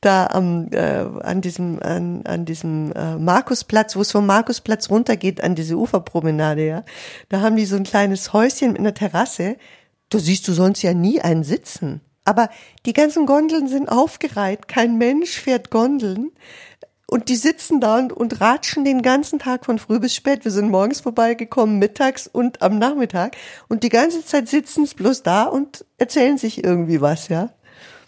da 0.00 0.26
am, 0.26 0.68
äh, 0.72 1.04
an 1.22 1.40
diesem, 1.40 1.82
an, 1.82 2.22
an 2.24 2.44
diesem 2.44 2.92
äh, 2.92 3.16
Markusplatz, 3.16 3.96
wo 3.96 4.02
es 4.02 4.12
vom 4.12 4.26
Markusplatz 4.26 4.90
runtergeht 4.90 5.42
an 5.42 5.54
diese 5.54 5.76
Uferpromenade, 5.76 6.66
ja. 6.66 6.84
Da 7.28 7.40
haben 7.40 7.56
die 7.56 7.66
so 7.66 7.76
ein 7.76 7.84
kleines 7.84 8.32
Häuschen 8.32 8.72
mit 8.72 8.80
einer 8.80 8.94
Terrasse. 8.94 9.56
Da 10.10 10.18
siehst 10.18 10.46
du 10.46 10.52
sonst 10.52 10.82
ja 10.82 10.94
nie 10.94 11.20
einen 11.20 11.42
sitzen. 11.42 12.00
Aber 12.24 12.50
die 12.84 12.92
ganzen 12.92 13.26
Gondeln 13.26 13.68
sind 13.68 13.88
aufgereiht. 13.88 14.68
Kein 14.68 14.98
Mensch 14.98 15.40
fährt 15.40 15.70
Gondeln. 15.70 16.30
Und 17.08 17.28
die 17.28 17.36
sitzen 17.36 17.80
da 17.80 17.98
und, 17.98 18.12
und 18.12 18.40
ratschen 18.40 18.84
den 18.84 19.00
ganzen 19.00 19.38
Tag 19.38 19.64
von 19.64 19.78
früh 19.78 20.00
bis 20.00 20.14
spät. 20.14 20.44
Wir 20.44 20.50
sind 20.50 20.70
morgens 20.70 21.00
vorbeigekommen, 21.00 21.78
mittags 21.78 22.26
und 22.26 22.62
am 22.62 22.78
Nachmittag. 22.78 23.36
Und 23.68 23.84
die 23.84 23.90
ganze 23.90 24.24
Zeit 24.24 24.48
sitzen 24.48 24.86
sie 24.86 24.96
bloß 24.96 25.22
da 25.22 25.44
und 25.44 25.84
erzählen 25.98 26.36
sich 26.36 26.64
irgendwie 26.64 27.00
was, 27.00 27.28
ja. 27.28 27.50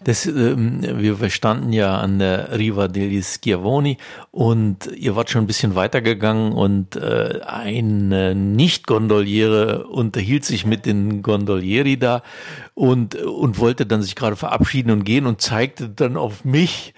Das, 0.04 0.26
ähm, 0.26 0.80
wir 0.82 1.28
standen 1.28 1.72
ja 1.72 1.98
an 1.98 2.20
der 2.20 2.56
Riva 2.56 2.86
degli 2.86 3.20
Schiavoni 3.20 3.98
und 4.30 4.86
ihr 4.96 5.16
wart 5.16 5.28
schon 5.28 5.42
ein 5.42 5.48
bisschen 5.48 5.74
weitergegangen 5.74 6.52
und 6.52 6.94
äh, 6.94 7.40
eine 7.44 8.36
Nicht-Gondoliere 8.36 9.88
unterhielt 9.88 10.44
sich 10.44 10.64
mit 10.64 10.86
den 10.86 11.22
Gondolieri 11.22 11.98
da 11.98 12.22
und, 12.74 13.16
und 13.16 13.58
wollte 13.58 13.86
dann 13.86 14.02
sich 14.02 14.14
gerade 14.14 14.36
verabschieden 14.36 14.92
und 14.92 15.02
gehen 15.02 15.26
und 15.26 15.40
zeigte 15.40 15.88
dann 15.88 16.16
auf 16.16 16.44
mich 16.44 16.94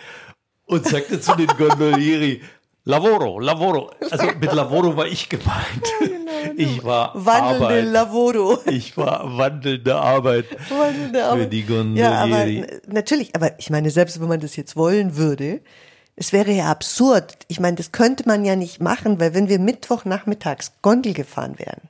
und 0.71 0.87
sagte 0.87 1.21
zu 1.21 1.35
den 1.37 1.49
Gondolieri, 1.49 2.41
Lavoro, 2.85 3.39
Lavoro. 3.41 3.91
Also 4.11 4.27
mit 4.41 4.53
Lavoro 4.53 4.97
war 4.97 5.07
ich 5.07 5.29
gemeint. 5.29 5.87
Ich 6.57 6.83
war 6.83 7.13
Wandelnde 7.15 7.67
Arbeit. 7.67 7.85
Lavoro. 7.85 8.59
Ich 8.65 8.97
war 8.97 9.37
wandelnde 9.37 9.95
Arbeit 9.95 10.47
Wandelnde 10.71 11.19
für 11.19 11.25
Arbeit. 11.27 11.53
die 11.53 11.67
Gondolieri. 11.67 12.01
Ja, 12.01 12.23
aber 12.23 12.47
natürlich, 12.87 13.35
aber 13.37 13.59
ich 13.59 13.69
meine, 13.69 13.91
selbst 13.91 14.19
wenn 14.21 14.29
man 14.29 14.41
das 14.41 14.57
jetzt 14.57 14.75
wollen 14.75 15.17
würde, 15.17 15.61
es 16.17 16.33
wäre 16.33 16.51
ja 16.51 16.71
absurd. 16.71 17.37
Ich 17.49 17.61
meine, 17.61 17.77
das 17.77 17.93
könnte 17.93 18.27
man 18.27 18.47
ja 18.47 18.57
nicht 18.57 18.81
machen, 18.81 19.21
weil 19.21 19.35
wenn 19.35 19.51
wir 19.51 19.59
Mittwochnachmittags 19.59 20.73
Gondel 20.81 21.13
gefahren 21.13 21.59
wären, 21.59 21.83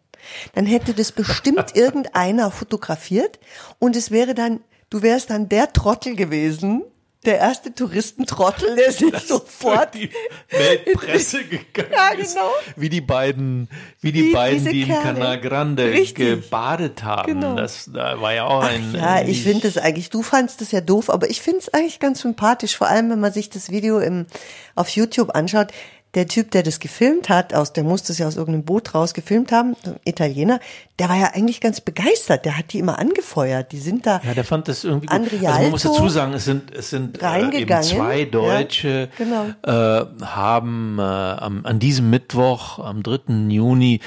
dann 0.54 0.66
hätte 0.66 0.94
das 0.94 1.12
bestimmt 1.12 1.74
irgendeiner 1.76 2.50
fotografiert 2.50 3.38
und 3.78 3.94
es 3.94 4.10
wäre 4.10 4.34
dann, 4.34 4.60
du 4.90 5.02
wärst 5.02 5.30
dann 5.30 5.48
der 5.48 5.72
Trottel 5.72 6.16
gewesen, 6.16 6.82
der 7.26 7.38
erste 7.38 7.74
Touristentrottel, 7.74 8.76
der 8.76 8.92
sich 8.92 9.14
sofort 9.18 9.94
die 9.94 10.08
Weltpresse 10.48 11.44
gegangen 11.44 11.90
Ja, 11.92 12.08
ist. 12.10 12.34
genau. 12.34 12.50
Wie 12.76 12.88
die 12.88 13.00
beiden, 13.02 13.68
wie 14.00 14.12
die 14.12 14.26
Wie 14.26 14.32
beiden, 14.32 14.64
die 14.64 14.82
im 14.82 14.88
Kerle. 14.88 15.02
Canal 15.20 15.40
Grande 15.40 15.84
Richtig. 15.92 16.42
gebadet 16.42 17.02
haben. 17.02 17.26
Genau. 17.40 17.56
Das 17.56 17.90
da 17.92 18.20
war 18.20 18.32
ja 18.32 18.44
auch 18.46 18.62
ein. 18.64 18.94
Ja, 18.94 19.18
äh, 19.18 19.30
ich 19.30 19.42
finde 19.42 19.68
es 19.68 19.76
eigentlich, 19.76 20.08
du 20.10 20.22
fandst 20.22 20.62
es 20.62 20.70
ja 20.72 20.80
doof, 20.80 21.10
aber 21.10 21.28
ich 21.28 21.42
finde 21.42 21.58
es 21.60 21.68
eigentlich 21.74 21.98
ganz 22.00 22.20
sympathisch, 22.20 22.76
vor 22.76 22.86
allem 22.88 23.10
wenn 23.10 23.20
man 23.20 23.32
sich 23.32 23.50
das 23.50 23.70
Video 23.70 23.98
im, 24.00 24.26
auf 24.74 24.88
YouTube 24.88 25.34
anschaut. 25.34 25.68
Der 26.14 26.26
Typ, 26.26 26.50
der 26.50 26.64
das 26.64 26.80
gefilmt 26.80 27.28
hat, 27.28 27.54
aus, 27.54 27.72
der 27.72 27.84
musste 27.84 28.12
es 28.12 28.18
ja 28.18 28.26
aus 28.26 28.36
irgendeinem 28.36 28.64
Boot 28.64 28.94
raus 28.94 29.14
gefilmt 29.14 29.52
haben, 29.52 29.76
ein 29.84 29.96
Italiener, 30.04 30.58
der 30.98 31.08
war 31.08 31.16
ja 31.16 31.30
eigentlich 31.34 31.60
ganz 31.60 31.80
begeistert, 31.80 32.44
der 32.44 32.58
hat 32.58 32.72
die 32.72 32.80
immer 32.80 32.98
angefeuert, 32.98 33.70
die 33.70 33.78
sind 33.78 34.06
da, 34.06 34.20
Ja, 34.24 34.34
der 34.34 34.44
fand 34.44 34.66
das 34.66 34.82
irgendwie 34.82 35.06
gut. 35.06 35.16
Also 35.16 35.62
man 35.62 35.70
muss 35.70 35.82
dazu 35.82 36.08
sagen, 36.08 36.32
es 36.32 36.44
sind, 36.44 36.74
es 36.74 36.90
sind 36.90 37.22
äh, 37.22 37.60
eben 37.60 37.82
zwei 37.82 38.18
Ja, 38.20 38.24
Deutsche, 38.26 39.08
genau. 39.16 39.46
äh, 39.62 40.06
haben 40.24 40.98
äh, 40.98 41.02
am, 41.02 41.64
an 41.64 41.78
diesem 41.78 42.10
Mittwoch, 42.10 42.80
am 42.80 43.02
3. 43.04 43.48
Juni, 43.48 44.00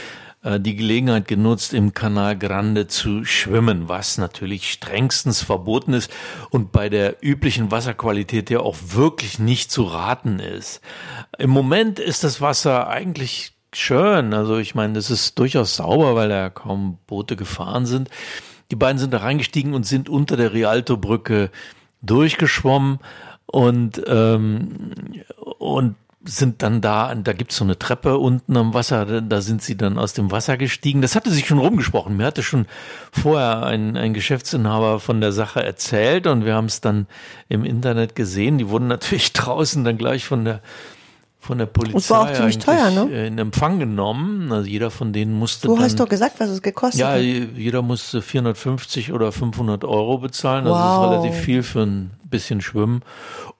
die 0.43 0.75
Gelegenheit 0.75 1.27
genutzt, 1.27 1.73
im 1.73 1.93
Canal 1.93 2.37
Grande 2.37 2.87
zu 2.87 3.23
schwimmen, 3.23 3.87
was 3.87 4.17
natürlich 4.17 4.71
strengstens 4.71 5.41
verboten 5.41 5.93
ist 5.93 6.11
und 6.49 6.71
bei 6.71 6.89
der 6.89 7.23
üblichen 7.23 7.71
Wasserqualität 7.71 8.49
ja 8.49 8.59
auch 8.59 8.75
wirklich 8.87 9.39
nicht 9.39 9.71
zu 9.71 9.83
raten 9.83 10.39
ist. 10.39 10.81
Im 11.37 11.49
Moment 11.49 11.99
ist 11.99 12.23
das 12.25 12.41
Wasser 12.41 12.87
eigentlich 12.89 13.53
schön. 13.73 14.33
Also 14.33 14.57
ich 14.57 14.75
meine, 14.75 14.93
das 14.93 15.09
ist 15.09 15.39
durchaus 15.39 15.77
sauber, 15.77 16.15
weil 16.15 16.29
da 16.29 16.49
kaum 16.49 16.97
Boote 17.07 17.35
gefahren 17.35 17.85
sind. 17.85 18.09
Die 18.71 18.75
beiden 18.75 18.97
sind 18.97 19.13
da 19.13 19.19
reingestiegen 19.19 19.73
und 19.73 19.85
sind 19.85 20.09
unter 20.09 20.35
der 20.35 20.53
Rialto-Brücke 20.53 21.51
durchgeschwommen 22.01 22.99
und, 23.45 24.01
ähm, 24.07 25.23
und 25.59 25.95
sind 26.25 26.61
dann 26.63 26.79
da, 26.79 27.13
da 27.15 27.33
gibt's 27.33 27.57
so 27.57 27.63
eine 27.65 27.77
Treppe 27.77 28.17
unten 28.17 28.55
am 28.55 28.73
Wasser, 28.73 29.21
da- 29.21 29.41
sind 29.41 29.61
sie 29.61 29.75
dann 29.75 29.97
aus 29.97 30.13
dem 30.13 30.31
Wasser 30.31 30.55
gestiegen. 30.57 31.01
Das 31.01 31.15
hatte 31.15 31.29
sich 31.31 31.47
schon 31.47 31.59
rumgesprochen. 31.59 32.15
Mir 32.15 32.25
hatte 32.25 32.43
schon 32.43 32.65
vorher 33.11 33.63
ein, 33.65 33.97
ein 33.97 34.13
Geschäftsinhaber 34.13 34.99
von 35.01 35.19
der 35.19 35.33
Sache 35.33 35.63
erzählt 35.63 36.25
und 36.27 36.45
wir 36.45 36.55
haben 36.55 36.65
es 36.67 36.79
dann 36.81 37.07
im 37.49 37.65
Internet 37.65 38.15
gesehen. 38.15 38.57
Die 38.57 38.69
wurden 38.69 38.87
natürlich 38.95 39.33
draußen 39.33 39.83
dann 39.83 39.97
gleich 39.97 40.25
von 40.25 40.45
der 40.45 40.61
von 41.39 41.57
der 41.57 41.65
Polizei 41.65 41.97
Es 41.97 42.09
war 42.09 42.21
auch 42.21 42.31
ziemlich 42.33 42.57
teuer, 42.57 42.89
ne? 42.89 43.09
äh, 43.11 43.27
in 43.27 43.37
Empfang 43.37 43.77
genommen. 43.77 44.49
Also 44.53 44.65
jeder 44.69 44.89
von 44.89 45.11
denen 45.11 45.33
musste 45.33 45.67
du 45.67 45.75
dann 45.75 45.83
hast 45.83 45.99
doch 45.99 46.07
gesagt, 46.07 46.39
was 46.39 46.47
es 46.49 46.61
gekostet 46.61 47.01
ja, 47.01 47.09
hat. 47.15 47.19
jeder 47.21 47.81
musste 47.81 48.21
450 48.21 49.11
oder 49.11 49.33
500 49.33 49.83
Euro 49.83 50.19
bezahlen. 50.19 50.65
Also 50.67 50.77
Wow. 50.79 50.85
das 50.85 50.93
ist 50.95 51.25
relativ 51.25 51.43
viel 51.45 51.63
für 51.63 51.81
ein 51.83 52.11
bisschen 52.23 52.61
Schwimmen. 52.61 53.01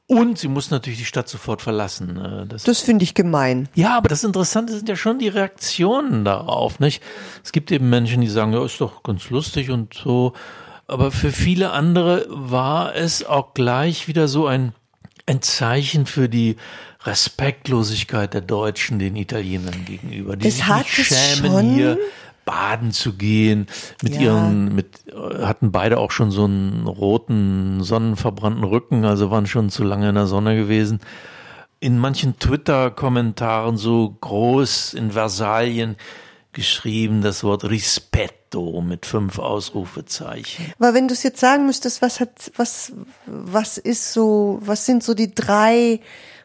Und 0.07 0.37
sie 0.37 0.49
mussten 0.49 0.73
natürlich 0.73 0.99
die 0.99 1.05
Stadt 1.05 1.29
sofort 1.29 1.61
verlassen. 1.61 2.17
äh, 2.17 2.45
Das, 2.45 2.63
Das 2.63 2.79
finde 2.81 3.03
ich 3.03 3.13
gemein. 3.13 3.69
ja, 3.73 3.97
aber 3.97 4.09
das 4.09 4.23
Interessante 4.23 4.73
sind 4.73 4.89
ja 4.89 4.95
schon 4.95 5.17
die 5.17 5.29
Reaktionen 5.29 6.25
darauf, 6.25 6.79
nicht? 6.79 7.01
Es 7.43 7.51
gibt 7.53 7.71
eben 7.71 7.89
Menschen, 7.89 8.21
die 8.21 8.27
sagen, 8.27 8.51
ja, 8.53 8.63
ist 8.65 8.81
doch 8.81 9.01
ganz 9.03 9.29
lustig 9.29 9.69
und 9.71 9.93
so. 9.93 10.33
Aber 10.87 11.11
für 11.11 11.31
viele 11.31 11.71
andere 11.71 12.25
war 12.29 12.93
es 12.95 13.25
auch 13.25 13.53
gleich 13.53 14.07
wieder 14.09 14.27
so 14.27 14.45
ein, 14.45 14.73
ein 15.25 15.41
Zeichen 15.41 16.05
für 16.05 16.27
die 16.27 16.57
Respektlosigkeit 17.05 18.33
der 18.33 18.41
Deutschen 18.41 18.99
den 18.99 19.15
Italienern 19.15 19.85
gegenüber, 19.85 20.35
die 20.35 20.45
Das 20.45 20.55
sich 20.55 20.65
hat 20.67 20.85
nicht 20.85 20.99
es 20.99 21.07
schämen, 21.37 21.51
schon. 21.51 21.73
hier 21.75 21.97
baden 22.45 22.91
zu 22.91 23.13
gehen, 23.13 23.67
mit 24.01 24.15
Ja. 24.15 24.21
ihren, 24.21 24.75
mit, 24.75 25.01
äh, 25.08 25.43
hatten 25.45 25.71
beide 25.71 25.97
auch 25.99 26.12
schon 26.12 26.32
so 26.32 26.43
einen 26.45 26.88
roten, 26.88 27.84
sonnenverbrannten 27.84 28.63
Rücken, 28.63 29.06
also 29.06 29.32
waren 29.32 29.47
schon 29.47 29.69
zu 29.69 29.84
lange 29.84 30.10
in 30.10 30.15
der 30.15 30.27
Sonne 30.27 30.56
gewesen. 30.56 30.99
In 31.79 31.97
manchen 31.97 32.39
Twitter-Kommentaren 32.39 33.77
so 33.77 34.15
groß 34.21 34.93
in 34.93 35.12
Versalien 35.12 35.95
geschrieben 36.53 37.21
das 37.21 37.43
Wort 37.43 37.63
Rispetto 37.65 38.82
mit 38.82 39.06
fünf 39.06 39.39
Ausrufezeichen. 39.39 40.71
Aber 40.79 40.93
wenn 40.93 41.08
du 41.08 41.13
es 41.13 41.23
jetzt 41.23 41.39
sagen 41.39 41.65
müsstest, 41.65 42.01
was 42.01 42.19
hat, 42.19 42.51
was, 42.56 42.93
was 43.25 43.77
ist 43.77 44.13
so, 44.13 44.60
was 44.62 44.86
sind 44.86 45.03
so 45.03 45.13
die 45.13 45.34
drei 45.34 45.99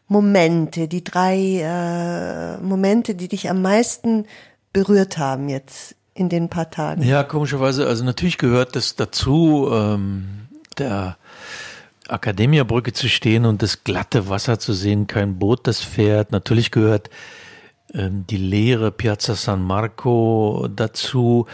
Momente, 0.08 0.88
die 0.88 1.04
drei 1.04 1.60
äh, 1.62 2.56
Momente, 2.62 3.14
die 3.14 3.28
dich 3.28 3.50
am 3.50 3.60
meisten 3.60 4.24
berührt 4.72 5.18
haben 5.18 5.48
jetzt 5.48 5.96
in 6.14 6.28
den 6.28 6.48
paar 6.48 6.70
Tagen? 6.70 7.02
Ja, 7.02 7.22
komischerweise, 7.22 7.86
also 7.86 8.04
natürlich 8.04 8.38
gehört 8.38 8.76
das 8.76 8.96
dazu, 8.96 9.68
ähm, 9.72 10.48
der 10.78 11.16
Akademia-Brücke 12.08 12.92
zu 12.92 13.08
stehen 13.08 13.44
und 13.44 13.62
das 13.62 13.84
glatte 13.84 14.28
Wasser 14.28 14.58
zu 14.58 14.72
sehen, 14.72 15.06
kein 15.06 15.38
Boot, 15.38 15.66
das 15.66 15.80
fährt. 15.80 16.32
Natürlich 16.32 16.70
gehört 16.70 17.10
ähm, 17.94 18.24
die 18.28 18.36
leere 18.36 18.90
Piazza 18.90 19.34
San 19.34 19.62
Marco 19.62 20.68
dazu, 20.74 21.46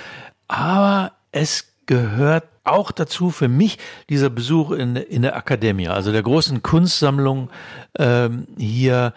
aber 0.49 1.13
es 1.33 1.67
gehört 1.87 2.45
auch 2.65 2.93
dazu 2.93 3.31
für 3.31 3.49
mich 3.49 3.79
dieser 4.09 4.31
Besuch 4.31 4.71
in, 4.71 4.97
in 4.97 5.23
der 5.23 5.37
Akademie, 5.37 5.89
also 5.89 6.13
der 6.13 6.23
großen 6.23 6.63
Kunstsammlung 6.63 7.51
ähm, 7.99 8.47
hier, 8.57 9.13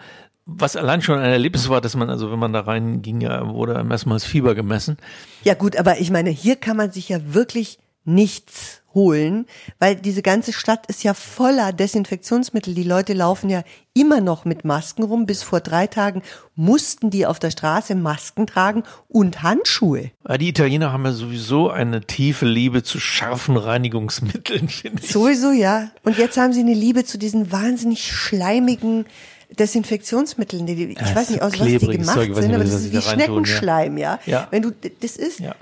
was 0.50 0.76
allein 0.76 1.02
schon 1.02 1.18
ein 1.18 1.30
Erlebnis 1.30 1.68
war, 1.68 1.82
dass 1.82 1.94
man, 1.94 2.08
also 2.08 2.32
wenn 2.32 2.38
man 2.38 2.54
da 2.54 2.60
reinging, 2.60 3.20
ja, 3.20 3.48
wurde 3.50 3.76
einem 3.76 3.90
erstmal 3.90 4.16
das 4.16 4.24
Fieber 4.24 4.54
gemessen. 4.54 4.96
Ja 5.44 5.52
gut, 5.52 5.76
aber 5.76 6.00
ich 6.00 6.10
meine, 6.10 6.30
hier 6.30 6.56
kann 6.56 6.76
man 6.76 6.90
sich 6.90 7.10
ja 7.10 7.34
wirklich 7.34 7.78
nichts 8.04 8.80
holen, 8.94 9.44
weil 9.78 9.96
diese 9.96 10.22
ganze 10.22 10.54
Stadt 10.54 10.86
ist 10.86 11.04
ja 11.04 11.12
voller 11.12 11.74
Desinfektionsmittel. 11.74 12.74
Die 12.74 12.82
Leute 12.82 13.12
laufen 13.12 13.50
ja 13.50 13.62
immer 13.92 14.22
noch 14.22 14.46
mit 14.46 14.64
Masken 14.64 15.02
rum. 15.02 15.26
Bis 15.26 15.42
vor 15.42 15.60
drei 15.60 15.86
Tagen 15.86 16.22
mussten 16.54 17.10
die 17.10 17.26
auf 17.26 17.38
der 17.38 17.50
Straße 17.50 17.94
Masken 17.94 18.46
tragen 18.46 18.84
und 19.08 19.42
Handschuhe. 19.42 20.10
Die 20.40 20.48
Italiener 20.48 20.90
haben 20.90 21.04
ja 21.04 21.12
sowieso 21.12 21.68
eine 21.68 22.00
tiefe 22.00 22.46
Liebe 22.46 22.82
zu 22.82 22.98
scharfen 22.98 23.58
Reinigungsmitteln, 23.58 24.70
finde 24.70 25.02
ich. 25.02 25.10
Sowieso, 25.10 25.52
ja. 25.52 25.90
Und 26.04 26.16
jetzt 26.16 26.38
haben 26.38 26.54
sie 26.54 26.60
eine 26.60 26.74
Liebe 26.74 27.04
zu 27.04 27.18
diesen 27.18 27.52
wahnsinnig 27.52 28.10
schleimigen 28.10 29.04
Desinfektionsmitteln, 29.50 30.66
die, 30.66 30.92
ich 30.92 31.00
ja, 31.00 31.14
weiß 31.14 31.30
nicht, 31.30 31.42
aus 31.42 31.58
was 31.58 31.66
die 31.66 31.78
gemacht 31.78 32.14
Zeug, 32.14 32.34
sind, 32.34 32.54
aber 32.54 32.64
das 32.64 32.74
ist 32.74 32.92
wie 32.92 33.00
Schneckenschleim, 33.00 33.96
ja. 33.96 34.18
ja. 34.26 34.46
Wenn 34.50 34.62
du 34.62 34.72
das 35.00 35.16
ist, 35.16 35.40
ja. 35.40 35.54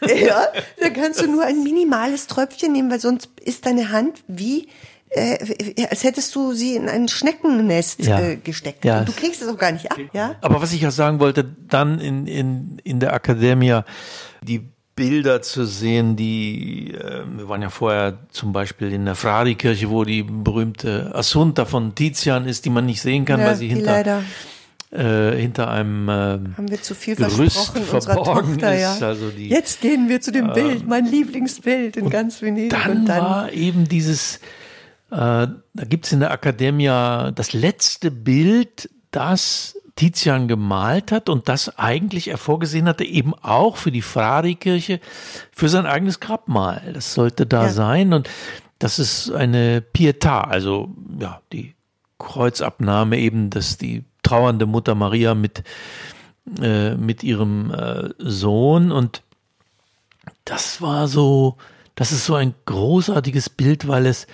ja, 0.06 0.46
dann 0.80 0.92
kannst 0.94 1.20
du 1.20 1.30
nur 1.30 1.44
ein 1.44 1.62
minimales 1.62 2.26
Tröpfchen 2.26 2.72
nehmen, 2.72 2.90
weil 2.90 3.00
sonst 3.00 3.28
ist 3.44 3.66
deine 3.66 3.90
Hand 3.90 4.22
wie 4.26 4.68
äh, 5.10 5.86
als 5.88 6.02
hättest 6.04 6.34
du 6.34 6.52
sie 6.52 6.74
in 6.74 6.88
ein 6.88 7.08
Schneckennest 7.08 8.00
ja. 8.04 8.20
äh, 8.20 8.36
gesteckt. 8.36 8.84
Ja. 8.84 9.00
Und 9.00 9.08
du 9.08 9.12
kriegst 9.12 9.40
es 9.40 9.48
auch 9.48 9.58
gar 9.58 9.72
nicht 9.72 9.90
ab, 9.90 9.98
ja? 10.12 10.34
Aber 10.40 10.60
was 10.60 10.72
ich 10.72 10.80
ja 10.80 10.90
sagen 10.90 11.20
wollte, 11.20 11.44
dann 11.44 12.00
in, 12.00 12.26
in, 12.26 12.78
in 12.82 13.00
der 13.00 13.12
Akademie, 13.12 13.80
die 14.42 14.68
Bilder 14.96 15.42
zu 15.42 15.66
sehen, 15.66 16.16
die, 16.16 16.94
äh, 16.94 17.22
wir 17.36 17.48
waren 17.48 17.60
ja 17.60 17.68
vorher 17.68 18.18
zum 18.30 18.52
Beispiel 18.52 18.92
in 18.92 19.04
der 19.04 19.14
Fradi-Kirche, 19.14 19.90
wo 19.90 20.04
die 20.04 20.22
berühmte 20.22 21.14
Assunta 21.14 21.66
von 21.66 21.94
Tizian 21.94 22.46
ist, 22.46 22.64
die 22.64 22.70
man 22.70 22.86
nicht 22.86 23.02
sehen 23.02 23.26
kann, 23.26 23.40
ja, 23.40 23.46
weil 23.46 23.56
sie 23.56 23.68
hinter, 23.68 24.22
äh, 24.90 25.36
hinter 25.36 25.70
einem 25.70 26.08
äh, 26.08 26.12
Haben 26.12 26.70
wir 26.70 26.82
zu 26.82 26.94
viel 26.94 27.14
Gerüst 27.14 27.76
verborgen 27.78 28.54
Tochter, 28.54 28.74
ist. 28.74 29.00
Ja. 29.00 29.06
Also 29.08 29.28
die, 29.28 29.50
Jetzt 29.50 29.82
gehen 29.82 30.08
wir 30.08 30.22
zu 30.22 30.32
dem 30.32 30.54
Bild, 30.54 30.88
mein 30.88 31.04
Lieblingsbild 31.04 31.98
in 31.98 32.08
ganz 32.08 32.40
Venedig. 32.40 32.70
Dann, 32.70 33.00
und 33.00 33.04
dann 33.04 33.22
war 33.22 33.52
eben 33.52 33.86
dieses, 33.86 34.36
äh, 35.10 35.18
da 35.18 35.84
gibt's 35.86 36.10
in 36.10 36.20
der 36.20 36.30
Akademie 36.30 36.86
das 36.86 37.52
letzte 37.52 38.10
Bild, 38.10 38.88
das 39.10 39.76
Tizian 39.96 40.46
gemalt 40.46 41.10
hat 41.10 41.28
und 41.30 41.48
das 41.48 41.78
eigentlich 41.78 42.28
er 42.28 42.36
vorgesehen 42.36 42.86
hatte, 42.86 43.04
eben 43.04 43.34
auch 43.34 43.78
für 43.78 43.90
die 43.90 44.02
Frari-Kirche, 44.02 45.00
für 45.50 45.70
sein 45.70 45.86
eigenes 45.86 46.20
Grabmal. 46.20 46.92
Das 46.92 47.14
sollte 47.14 47.46
da 47.46 47.64
ja. 47.64 47.72
sein 47.72 48.12
und 48.12 48.28
das 48.78 48.98
ist 48.98 49.30
eine 49.32 49.80
Pietà, 49.80 50.42
also 50.42 50.94
ja, 51.18 51.40
die 51.50 51.74
Kreuzabnahme 52.18 53.18
eben, 53.18 53.48
dass 53.48 53.78
die 53.78 54.04
trauernde 54.22 54.66
Mutter 54.66 54.94
Maria 54.94 55.34
mit, 55.34 55.64
äh, 56.60 56.94
mit 56.94 57.24
ihrem 57.24 57.70
äh, 57.72 58.10
Sohn 58.18 58.92
und 58.92 59.22
das 60.44 60.82
war 60.82 61.08
so, 61.08 61.56
das 61.94 62.12
ist 62.12 62.26
so 62.26 62.34
ein 62.34 62.54
großartiges 62.66 63.48
Bild, 63.48 63.88
weil 63.88 64.04
es 64.04 64.26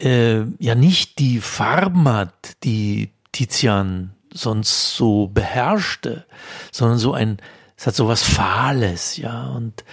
äh, 0.00 0.44
ja 0.58 0.74
nicht 0.74 1.18
die 1.18 1.40
Farben 1.40 2.08
hat, 2.08 2.64
die 2.64 3.10
Tizian 3.32 4.14
sonst 4.32 4.96
so 4.96 5.28
beherrschte, 5.28 6.26
sondern 6.72 6.98
so 6.98 7.12
ein, 7.12 7.38
es 7.76 7.86
hat 7.86 7.96
so 7.96 8.08
was 8.08 8.22
Fahles, 8.22 9.16
ja, 9.16 9.48
und 9.48 9.84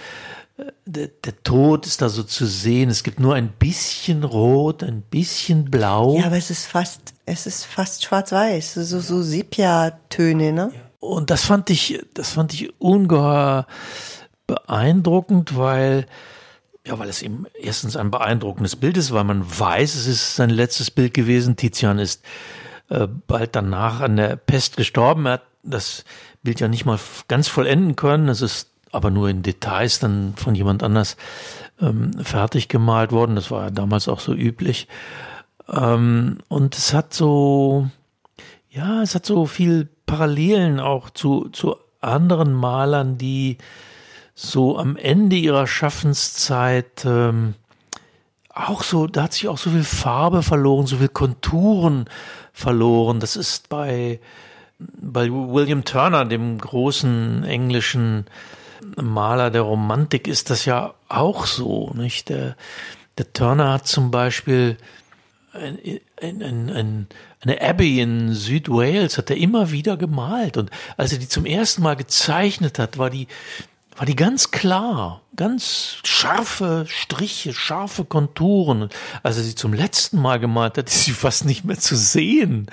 äh, 0.58 0.64
der, 0.84 1.08
der 1.08 1.42
Tod 1.42 1.86
ist 1.86 2.02
da 2.02 2.08
so 2.08 2.22
zu 2.22 2.46
sehen. 2.46 2.90
Es 2.90 3.02
gibt 3.02 3.20
nur 3.20 3.34
ein 3.34 3.48
bisschen 3.48 4.24
Rot, 4.24 4.82
ein 4.82 5.02
bisschen 5.02 5.70
Blau. 5.70 6.18
Ja, 6.18 6.26
aber 6.26 6.36
es 6.36 6.50
ist 6.50 6.66
fast, 6.66 7.14
es 7.26 7.46
ist 7.46 7.64
fast 7.64 8.04
schwarz-weiß, 8.04 8.74
so, 8.74 9.00
so 9.00 9.22
Sepia-Töne, 9.22 10.52
ne? 10.52 10.72
Und 11.00 11.30
das 11.30 11.44
fand 11.44 11.70
ich, 11.70 12.04
das 12.14 12.32
fand 12.32 12.52
ich 12.54 12.78
ungeheuer 12.80 13.66
beeindruckend, 14.46 15.56
weil, 15.56 16.06
ja, 16.84 16.98
weil 16.98 17.08
es 17.08 17.22
eben 17.22 17.46
erstens 17.60 17.96
ein 17.96 18.10
beeindruckendes 18.10 18.76
Bild 18.76 18.96
ist, 18.96 19.12
weil 19.12 19.24
man 19.24 19.44
weiß, 19.46 19.94
es 19.94 20.06
ist 20.06 20.34
sein 20.34 20.50
letztes 20.50 20.90
Bild 20.90 21.14
gewesen. 21.14 21.54
Tizian 21.56 22.00
ist 22.00 22.24
äh, 22.88 23.06
bald 23.26 23.54
danach 23.54 24.00
an 24.00 24.16
der 24.16 24.36
Pest 24.36 24.76
gestorben. 24.76 25.26
Er 25.26 25.32
hat 25.32 25.42
das 25.62 26.04
Bild 26.42 26.60
ja 26.60 26.68
nicht 26.68 26.84
mal 26.84 26.98
ganz 27.28 27.48
vollenden 27.48 27.96
können. 27.96 28.28
Es 28.28 28.42
ist 28.42 28.70
aber 28.90 29.10
nur 29.10 29.28
in 29.28 29.42
Details 29.42 29.98
dann 29.98 30.34
von 30.36 30.54
jemand 30.54 30.82
anders 30.82 31.16
ähm, 31.80 32.12
fertig 32.22 32.68
gemalt 32.68 33.12
worden. 33.12 33.36
Das 33.36 33.50
war 33.50 33.64
ja 33.64 33.70
damals 33.70 34.08
auch 34.08 34.20
so 34.20 34.32
üblich. 34.32 34.88
Ähm, 35.68 36.38
und 36.48 36.76
es 36.76 36.94
hat 36.94 37.12
so, 37.12 37.88
ja, 38.70 39.02
es 39.02 39.14
hat 39.14 39.26
so 39.26 39.46
viel 39.46 39.88
Parallelen 40.06 40.80
auch 40.80 41.10
zu, 41.10 41.50
zu 41.50 41.76
anderen 42.00 42.52
Malern, 42.52 43.18
die 43.18 43.58
so 44.34 44.78
am 44.78 44.96
Ende 44.96 45.36
ihrer 45.36 45.66
Schaffenszeit 45.66 47.04
ähm, 47.04 47.54
auch 48.58 48.82
so, 48.82 49.06
da 49.06 49.24
hat 49.24 49.32
sich 49.32 49.48
auch 49.48 49.58
so 49.58 49.70
viel 49.70 49.84
Farbe 49.84 50.42
verloren, 50.42 50.86
so 50.86 50.96
viel 50.96 51.08
Konturen 51.08 52.06
verloren. 52.52 53.20
Das 53.20 53.36
ist 53.36 53.68
bei, 53.68 54.20
bei 54.78 55.30
William 55.30 55.84
Turner, 55.84 56.24
dem 56.24 56.58
großen 56.58 57.44
englischen 57.44 58.26
Maler 58.96 59.50
der 59.50 59.62
Romantik, 59.62 60.28
ist 60.28 60.50
das 60.50 60.64
ja 60.64 60.94
auch 61.08 61.46
so, 61.46 61.92
nicht? 61.94 62.28
Der, 62.28 62.56
der 63.16 63.32
Turner 63.32 63.72
hat 63.72 63.86
zum 63.86 64.10
Beispiel 64.10 64.76
ein, 65.52 65.78
ein, 66.20 66.70
ein, 66.70 67.06
eine 67.40 67.60
Abbey 67.60 68.00
in 68.00 68.32
Südwales 68.32 69.18
hat 69.18 69.30
er 69.30 69.36
immer 69.36 69.70
wieder 69.72 69.96
gemalt 69.96 70.56
und 70.56 70.70
als 70.96 71.12
er 71.12 71.18
die 71.18 71.28
zum 71.28 71.46
ersten 71.46 71.82
Mal 71.82 71.96
gezeichnet 71.96 72.78
hat, 72.78 72.98
war 72.98 73.10
die 73.10 73.26
war 73.98 74.06
die 74.06 74.14
ganz 74.14 74.52
klar, 74.52 75.22
ganz 75.38 75.98
scharfe 76.04 76.84
Striche, 76.86 77.54
scharfe 77.54 78.04
Konturen. 78.04 78.90
Als 79.22 79.38
er 79.38 79.44
sie 79.44 79.54
zum 79.54 79.72
letzten 79.72 80.20
Mal 80.20 80.38
gemalt 80.38 80.76
hat, 80.76 80.88
ist 80.88 81.04
sie 81.04 81.12
fast 81.12 81.46
nicht 81.46 81.64
mehr 81.64 81.78
zu 81.78 81.96
sehen. 81.96 82.66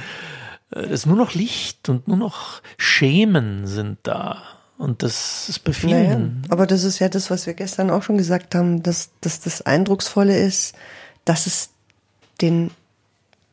Es 0.71 0.91
ist 0.91 1.05
nur 1.05 1.15
noch 1.15 1.33
Licht 1.33 1.87
und 1.87 2.09
nur 2.09 2.17
noch 2.17 2.61
Schemen 2.77 3.67
sind 3.67 3.99
da. 4.03 4.41
Und 4.77 5.03
das 5.03 5.47
ist 5.47 5.59
bei 5.59 5.71
vielen. 5.71 6.41
Naja, 6.41 6.49
aber 6.49 6.67
das 6.67 6.83
ist 6.83 6.99
ja 6.99 7.07
das, 7.07 7.31
was 7.31 7.45
wir 7.45 7.53
gestern 7.53 7.89
auch 7.89 8.03
schon 8.03 8.17
gesagt 8.17 8.55
haben, 8.55 8.83
dass, 8.83 9.11
dass 9.21 9.39
das 9.39 9.61
Eindrucksvolle 9.61 10.37
ist, 10.37 10.75
dass 11.23 11.45
es 11.45 11.69
den 12.41 12.71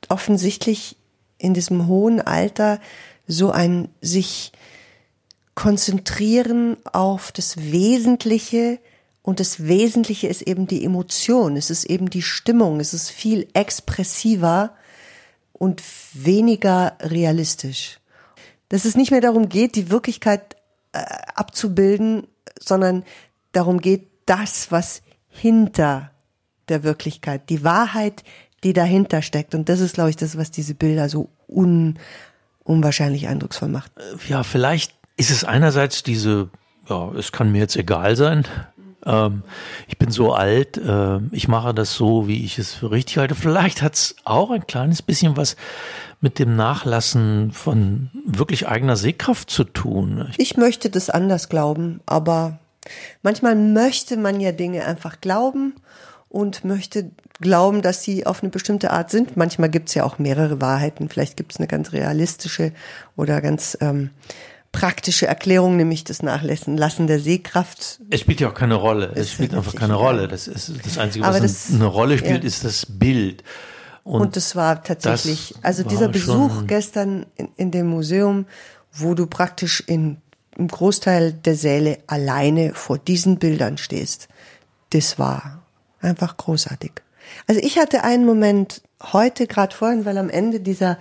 offensichtlich 0.09 0.97
in 1.39 1.55
diesem 1.55 1.87
hohen 1.87 2.21
Alter 2.21 2.81
so 3.29 3.53
ein 3.53 3.89
sich 4.01 4.53
konzentrieren 5.55 6.79
auf 6.93 7.31
das 7.31 7.59
Wesentliche 7.59 8.81
und 9.23 9.39
das 9.39 9.67
Wesentliche 9.67 10.27
ist 10.27 10.43
eben 10.43 10.67
die 10.67 10.85
Emotion, 10.85 11.57
es 11.57 11.71
ist 11.71 11.85
eben 11.85 12.11
die 12.11 12.23
Stimmung, 12.23 12.81
es 12.81 12.93
ist 12.93 13.11
viel 13.11 13.49
expressiver 13.55 14.75
und 15.53 15.83
weniger 16.13 16.97
realistisch. 17.01 18.01
Dass 18.69 18.85
es 18.85 18.97
nicht 18.97 19.13
mehr 19.13 19.21
darum 19.21 19.49
geht, 19.49 19.77
die 19.77 19.91
Wirklichkeit 19.91 20.57
äh, 20.93 21.05
abzubilden, 21.35 22.27
sondern 22.59 23.05
darum 23.53 23.81
geht, 23.81 24.09
das, 24.27 24.71
was 24.71 25.03
hinter 25.29 26.11
der 26.69 26.83
Wirklichkeit, 26.83 27.49
die 27.49 27.65
Wahrheit, 27.65 28.25
die 28.65 28.73
dahinter 28.73 29.23
steckt. 29.23 29.55
Und 29.55 29.69
das 29.69 29.81
ist, 29.81 29.95
glaube 29.95 30.11
ich, 30.11 30.17
das, 30.17 30.37
was 30.37 30.51
diese 30.51 30.75
Bilder 30.75 31.09
so 31.09 31.29
un, 31.49 31.99
unwahrscheinlich 32.65 33.29
eindrucksvoll 33.29 33.69
macht. 33.69 33.93
Ja, 34.29 34.43
vielleicht 34.43 34.95
ist 35.17 35.31
es 35.31 35.45
einerseits 35.45 36.03
diese, 36.03 36.51
ja, 36.89 37.13
es 37.13 37.33
kann 37.33 37.53
mir 37.53 37.59
jetzt 37.59 37.77
egal 37.77 38.17
sein. 38.17 38.47
Ähm, 39.05 39.43
ich 39.89 39.99
bin 39.99 40.11
so 40.11 40.33
alt, 40.33 40.77
äh, 40.79 41.19
ich 41.33 41.49
mache 41.49 41.75
das 41.75 41.95
so, 41.95 42.29
wie 42.29 42.45
ich 42.45 42.59
es 42.59 42.75
für 42.75 42.91
richtig 42.91 43.19
halte. 43.19 43.35
Vielleicht 43.35 43.83
hat 43.83 43.95
es 43.95 44.17
auch 44.25 44.51
ein 44.51 44.67
kleines 44.67 45.03
bisschen 45.03 45.37
was 45.37 45.57
mit 46.21 46.39
dem 46.39 46.55
Nachlassen 46.55 47.51
von 47.53 48.11
wirklich 48.25 48.69
eigener 48.69 48.97
Sehkraft 48.97 49.51
zu 49.51 49.65
tun. 49.65 50.31
Ich 50.39 50.57
möchte 50.57 50.89
das 50.89 51.11
anders 51.11 51.49
glauben, 51.49 52.01
aber 52.07 52.59
manchmal 53.23 53.57
möchte 53.57 54.17
man 54.17 54.41
ja 54.41 54.53
Dinge 54.53 54.85
einfach 54.85 55.21
glauben 55.21 55.75
und 56.29 56.65
möchte 56.65 57.11
glauben, 57.41 57.83
dass 57.83 58.05
sie 58.05 58.25
auf 58.25 58.43
eine 58.43 58.51
bestimmte 58.51 58.91
Art 58.91 59.11
sind. 59.11 59.37
Manchmal 59.37 59.69
gibt 59.69 59.89
es 59.89 59.95
ja 59.95 60.05
auch 60.05 60.19
mehrere 60.19 60.61
Wahrheiten. 60.61 61.09
Vielleicht 61.09 61.37
gibt 61.37 61.53
es 61.53 61.59
eine 61.59 61.67
ganz 61.67 61.93
realistische 61.93 62.73
oder 63.17 63.41
ganz 63.43 63.77
ähm, 63.81 64.11
praktische 64.73 65.27
Erklärung, 65.27 65.77
nämlich 65.77 66.03
das 66.05 66.23
Nachlassen 66.23 66.77
Lassen 66.77 67.07
der 67.07 67.21
Sehkraft. 67.21 68.01
Es 68.11 68.21
spielt 68.21 68.41
ja 68.41 68.49
auch 68.49 68.55
keine 68.55 68.75
Rolle. 68.75 69.13
Es 69.15 69.31
spielt 69.31 69.55
einfach 69.55 69.75
keine 69.75 69.95
Rolle. 69.95 70.29
Das 70.29 70.49
ist 70.49 70.73
das 70.85 70.99
Einzige, 70.99 71.25
was 71.25 71.41
das, 71.41 71.71
eine 71.73 71.87
Rolle 71.87 72.19
spielt, 72.19 72.43
ja. 72.43 72.49
ist 72.49 72.65
das 72.65 72.87
Bild. 72.87 73.45
Und, 74.03 74.21
und 74.23 74.37
das 74.37 74.57
war 74.57 74.83
tatsächlich, 74.83 75.55
das 75.55 75.65
also 75.65 75.83
dieser 75.85 76.09
Besuch 76.09 76.67
gestern 76.67 77.27
in, 77.37 77.49
in 77.57 77.71
dem 77.71 77.87
Museum, 77.87 78.47
wo 78.93 79.15
du 79.15 79.27
praktisch 79.27 79.83
in, 79.87 80.17
im 80.57 80.69
Großteil 80.69 81.33
der 81.33 81.55
Säle 81.55 81.99
alleine 82.07 82.75
vor 82.75 82.99
diesen 82.99 83.39
Bildern 83.39 83.79
stehst, 83.79 84.29
das 84.91 85.19
war 85.19 85.63
einfach 86.01 86.37
großartig. 86.37 86.93
Also 87.47 87.61
ich 87.63 87.79
hatte 87.79 88.05
einen 88.05 88.27
Moment 88.27 88.83
heute 89.13 89.47
gerade 89.47 89.75
vorhin, 89.75 90.05
weil 90.05 90.19
am 90.19 90.31
Ende 90.31 90.61
dieser 90.61 90.99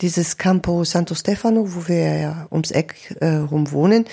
dieses 0.00 0.36
Campo 0.36 0.84
Santo 0.84 1.14
Stefano, 1.14 1.74
wo 1.74 1.88
wir 1.88 2.18
ja 2.18 2.46
ums 2.50 2.70
Eck 2.70 3.16
äh, 3.20 3.36
rum 3.36 3.70
wohnen, 3.70 4.06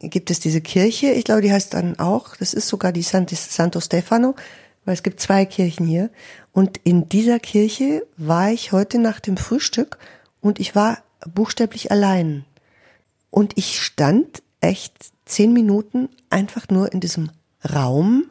gibt 0.00 0.30
es 0.30 0.40
diese 0.40 0.60
Kirche. 0.60 1.10
Ich 1.10 1.24
glaube, 1.24 1.42
die 1.42 1.52
heißt 1.52 1.74
dann 1.74 1.98
auch. 1.98 2.36
Das 2.36 2.54
ist 2.54 2.68
sogar 2.68 2.92
die 2.92 3.02
Santo 3.02 3.80
Stefano, 3.80 4.34
weil 4.84 4.94
es 4.94 5.02
gibt 5.02 5.20
zwei 5.20 5.44
Kirchen 5.44 5.86
hier. 5.86 6.10
Und 6.52 6.78
in 6.84 7.08
dieser 7.08 7.38
Kirche 7.38 8.06
war 8.16 8.50
ich 8.50 8.72
heute 8.72 8.98
nach 8.98 9.20
dem 9.20 9.36
Frühstück 9.36 9.98
und 10.40 10.58
ich 10.58 10.74
war 10.74 10.98
buchstäblich 11.26 11.90
allein. 11.90 12.44
Und 13.30 13.52
ich 13.56 13.80
stand 13.80 14.42
echt 14.60 14.94
zehn 15.26 15.52
Minuten 15.52 16.08
einfach 16.30 16.68
nur 16.68 16.92
in 16.92 17.00
diesem 17.00 17.30
Raum 17.72 18.30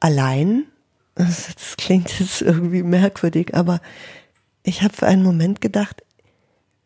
allein 0.00 0.64
das, 1.14 1.54
klingt 1.76 2.18
jetzt 2.18 2.42
irgendwie 2.42 2.82
merkwürdig, 2.82 3.54
aber 3.54 3.80
ich 4.62 4.82
habe 4.82 4.94
für 4.94 5.06
einen 5.06 5.22
Moment 5.22 5.60
gedacht, 5.60 6.02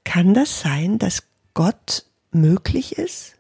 kann 0.05 0.35
das 0.35 0.61
sein, 0.61 0.99
dass 0.99 1.25
Gott 1.55 2.05
möglich 2.31 2.99
ist? 2.99 3.35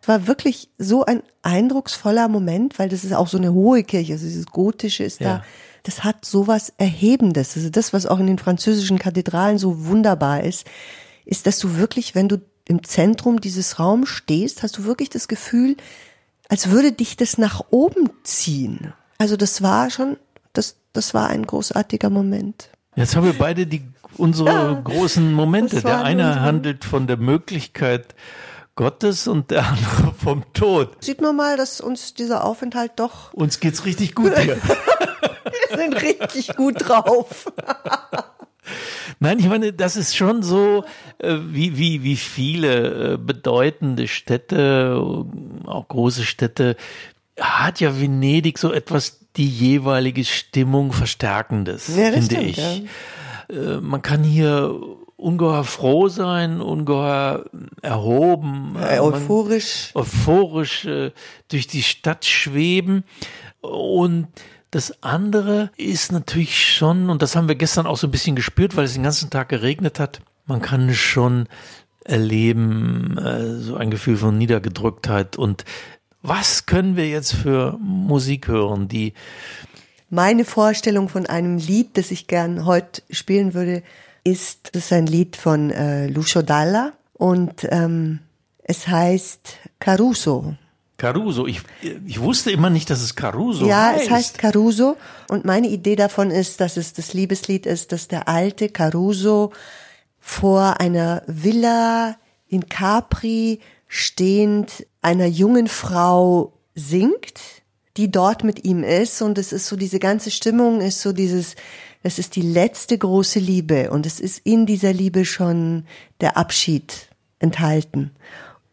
Es 0.00 0.08
war 0.08 0.26
wirklich 0.26 0.68
so 0.78 1.04
ein 1.04 1.22
eindrucksvoller 1.42 2.28
Moment, 2.28 2.78
weil 2.78 2.88
das 2.88 3.04
ist 3.04 3.14
auch 3.14 3.28
so 3.28 3.38
eine 3.38 3.52
hohe 3.52 3.84
Kirche, 3.84 4.12
also 4.12 4.26
dieses 4.26 4.46
Gotische 4.46 5.04
ist 5.04 5.20
ja. 5.20 5.38
da. 5.38 5.44
Das 5.82 6.04
hat 6.04 6.24
sowas 6.24 6.72
Erhebendes. 6.78 7.56
Also 7.56 7.68
das, 7.68 7.92
was 7.92 8.06
auch 8.06 8.18
in 8.18 8.26
den 8.26 8.38
französischen 8.38 8.98
Kathedralen 8.98 9.58
so 9.58 9.86
wunderbar 9.86 10.42
ist, 10.42 10.66
ist, 11.26 11.46
dass 11.46 11.58
du 11.58 11.76
wirklich, 11.76 12.14
wenn 12.14 12.28
du 12.28 12.40
im 12.66 12.84
Zentrum 12.84 13.40
dieses 13.40 13.78
Raums 13.78 14.08
stehst, 14.08 14.62
hast 14.62 14.78
du 14.78 14.84
wirklich 14.84 15.10
das 15.10 15.28
Gefühl, 15.28 15.76
als 16.48 16.70
würde 16.70 16.92
dich 16.92 17.16
das 17.16 17.38
nach 17.38 17.62
oben 17.70 18.10
ziehen. 18.22 18.92
Also 19.18 19.36
das 19.36 19.62
war 19.62 19.90
schon, 19.90 20.16
das, 20.52 20.76
das 20.92 21.14
war 21.14 21.28
ein 21.28 21.46
großartiger 21.46 22.10
Moment. 22.10 22.68
Jetzt 22.96 23.16
haben 23.16 23.24
wir 23.24 23.36
beide 23.36 23.66
die, 23.66 23.82
unsere 24.16 24.48
ja, 24.48 24.72
großen 24.72 25.32
Momente. 25.32 25.82
Der 25.82 26.04
eine 26.04 26.40
handelt 26.40 26.84
von 26.84 27.06
der 27.06 27.16
Möglichkeit 27.16 28.14
Gottes 28.76 29.28
und 29.28 29.50
der 29.50 29.66
andere 29.66 30.14
vom 30.18 30.44
Tod. 30.52 31.02
Sieht 31.02 31.20
man 31.20 31.36
mal, 31.36 31.56
dass 31.56 31.80
uns 31.80 32.14
dieser 32.14 32.44
Aufenthalt 32.44 32.92
doch. 32.96 33.32
Uns 33.32 33.60
geht's 33.60 33.84
richtig 33.84 34.14
gut 34.14 34.36
hier. 34.38 34.56
wir 35.68 35.78
sind 35.78 36.02
richtig 36.02 36.56
gut 36.56 36.76
drauf. 36.78 37.52
Nein, 39.20 39.38
ich 39.38 39.48
meine, 39.48 39.72
das 39.72 39.96
ist 39.96 40.16
schon 40.16 40.42
so, 40.42 40.84
äh, 41.18 41.36
wie, 41.38 41.76
wie, 41.76 42.02
wie 42.02 42.16
viele 42.16 43.14
äh, 43.14 43.16
bedeutende 43.18 44.08
Städte, 44.08 45.00
auch 45.66 45.88
große 45.88 46.24
Städte, 46.24 46.76
hat 47.38 47.80
ja 47.80 48.00
Venedig 48.00 48.58
so 48.58 48.72
etwas 48.72 49.20
die 49.36 49.48
jeweilige 49.48 50.24
Stimmung 50.24 50.92
verstärkendes, 50.92 51.88
ja, 51.88 52.12
finde 52.12 52.22
stimmt, 52.22 52.42
ich. 52.42 52.56
Ja. 52.56 52.74
Äh, 53.48 53.80
man 53.80 54.02
kann 54.02 54.22
hier 54.22 54.74
ungeheuer 55.16 55.64
froh 55.64 56.08
sein, 56.08 56.60
ungeheuer 56.60 57.44
erhoben, 57.82 58.76
ja, 58.80 59.02
euphorisch, 59.02 59.90
man, 59.94 60.02
euphorisch 60.02 60.84
äh, 60.84 61.12
durch 61.48 61.66
die 61.66 61.82
Stadt 61.82 62.24
schweben 62.24 63.04
und 63.60 64.28
das 64.70 65.02
andere 65.04 65.70
ist 65.76 66.10
natürlich 66.10 66.74
schon, 66.74 67.08
und 67.08 67.22
das 67.22 67.36
haben 67.36 67.46
wir 67.46 67.54
gestern 67.54 67.86
auch 67.86 67.96
so 67.96 68.08
ein 68.08 68.10
bisschen 68.10 68.34
gespürt, 68.34 68.76
weil 68.76 68.84
es 68.84 68.94
den 68.94 69.04
ganzen 69.04 69.30
Tag 69.30 69.48
geregnet 69.48 70.00
hat, 70.00 70.20
man 70.46 70.60
kann 70.60 70.92
schon 70.94 71.46
erleben, 72.04 73.16
äh, 73.16 73.56
so 73.60 73.76
ein 73.76 73.90
Gefühl 73.90 74.16
von 74.16 74.36
Niedergedrücktheit 74.36 75.36
und 75.36 75.64
was 76.24 76.64
können 76.64 76.96
wir 76.96 77.06
jetzt 77.06 77.34
für 77.34 77.76
Musik 77.78 78.48
hören, 78.48 78.88
die 78.88 79.12
meine 80.08 80.44
Vorstellung 80.44 81.08
von 81.10 81.26
einem 81.26 81.58
Lied, 81.58 81.98
das 81.98 82.10
ich 82.10 82.26
gern 82.26 82.64
heute 82.64 83.02
spielen 83.10 83.52
würde, 83.52 83.82
ist, 84.24 84.70
das 84.72 84.86
ist 84.86 84.92
ein 84.92 85.06
Lied 85.06 85.36
von 85.36 85.70
äh, 85.70 86.06
Lucio 86.06 86.40
Dalla 86.40 86.94
und 87.12 87.68
ähm, 87.70 88.20
es 88.62 88.88
heißt 88.88 89.58
Caruso. 89.78 90.54
Caruso, 90.96 91.46
ich, 91.46 91.60
ich 92.06 92.20
wusste 92.20 92.50
immer 92.50 92.70
nicht, 92.70 92.88
dass 92.88 93.02
es 93.02 93.14
Caruso 93.16 93.66
ja, 93.66 93.88
heißt. 93.88 93.98
Ja, 93.98 94.04
es 94.04 94.10
heißt 94.10 94.38
Caruso 94.38 94.96
und 95.28 95.44
meine 95.44 95.68
Idee 95.68 95.96
davon 95.96 96.30
ist, 96.30 96.60
dass 96.60 96.78
es 96.78 96.94
das 96.94 97.12
Liebeslied 97.12 97.66
ist, 97.66 97.92
dass 97.92 98.08
der 98.08 98.28
alte 98.28 98.70
Caruso 98.70 99.52
vor 100.20 100.80
einer 100.80 101.22
Villa 101.26 102.16
in 102.48 102.66
Capri 102.68 103.60
stehend 103.88 104.86
einer 105.02 105.26
jungen 105.26 105.68
Frau 105.68 106.52
singt, 106.74 107.34
die 107.96 108.10
dort 108.10 108.44
mit 108.44 108.64
ihm 108.64 108.82
ist 108.82 109.22
und 109.22 109.38
es 109.38 109.52
ist 109.52 109.66
so 109.66 109.76
diese 109.76 110.00
ganze 110.00 110.30
Stimmung 110.30 110.80
ist 110.80 111.00
so 111.00 111.12
dieses 111.12 111.54
es 112.06 112.18
ist 112.18 112.36
die 112.36 112.42
letzte 112.42 112.98
große 112.98 113.38
Liebe 113.38 113.90
und 113.90 114.04
es 114.04 114.20
ist 114.20 114.42
in 114.44 114.66
dieser 114.66 114.92
Liebe 114.92 115.24
schon 115.24 115.86
der 116.20 116.36
Abschied 116.36 117.08
enthalten. 117.38 118.10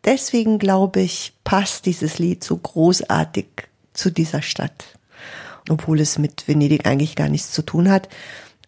Deswegen 0.04 0.60
glaube 0.60 1.00
ich, 1.00 1.34
passt 1.46 1.86
dieses 1.86 2.20
Lied 2.20 2.44
so 2.44 2.58
großartig 2.58 3.46
zu 3.94 4.10
dieser 4.10 4.42
Stadt. 4.42 4.84
Obwohl 5.70 6.02
es 6.02 6.18
mit 6.18 6.46
Venedig 6.48 6.86
eigentlich 6.86 7.16
gar 7.16 7.30
nichts 7.30 7.54
zu 7.54 7.62
tun 7.62 7.90
hat. 7.90 8.10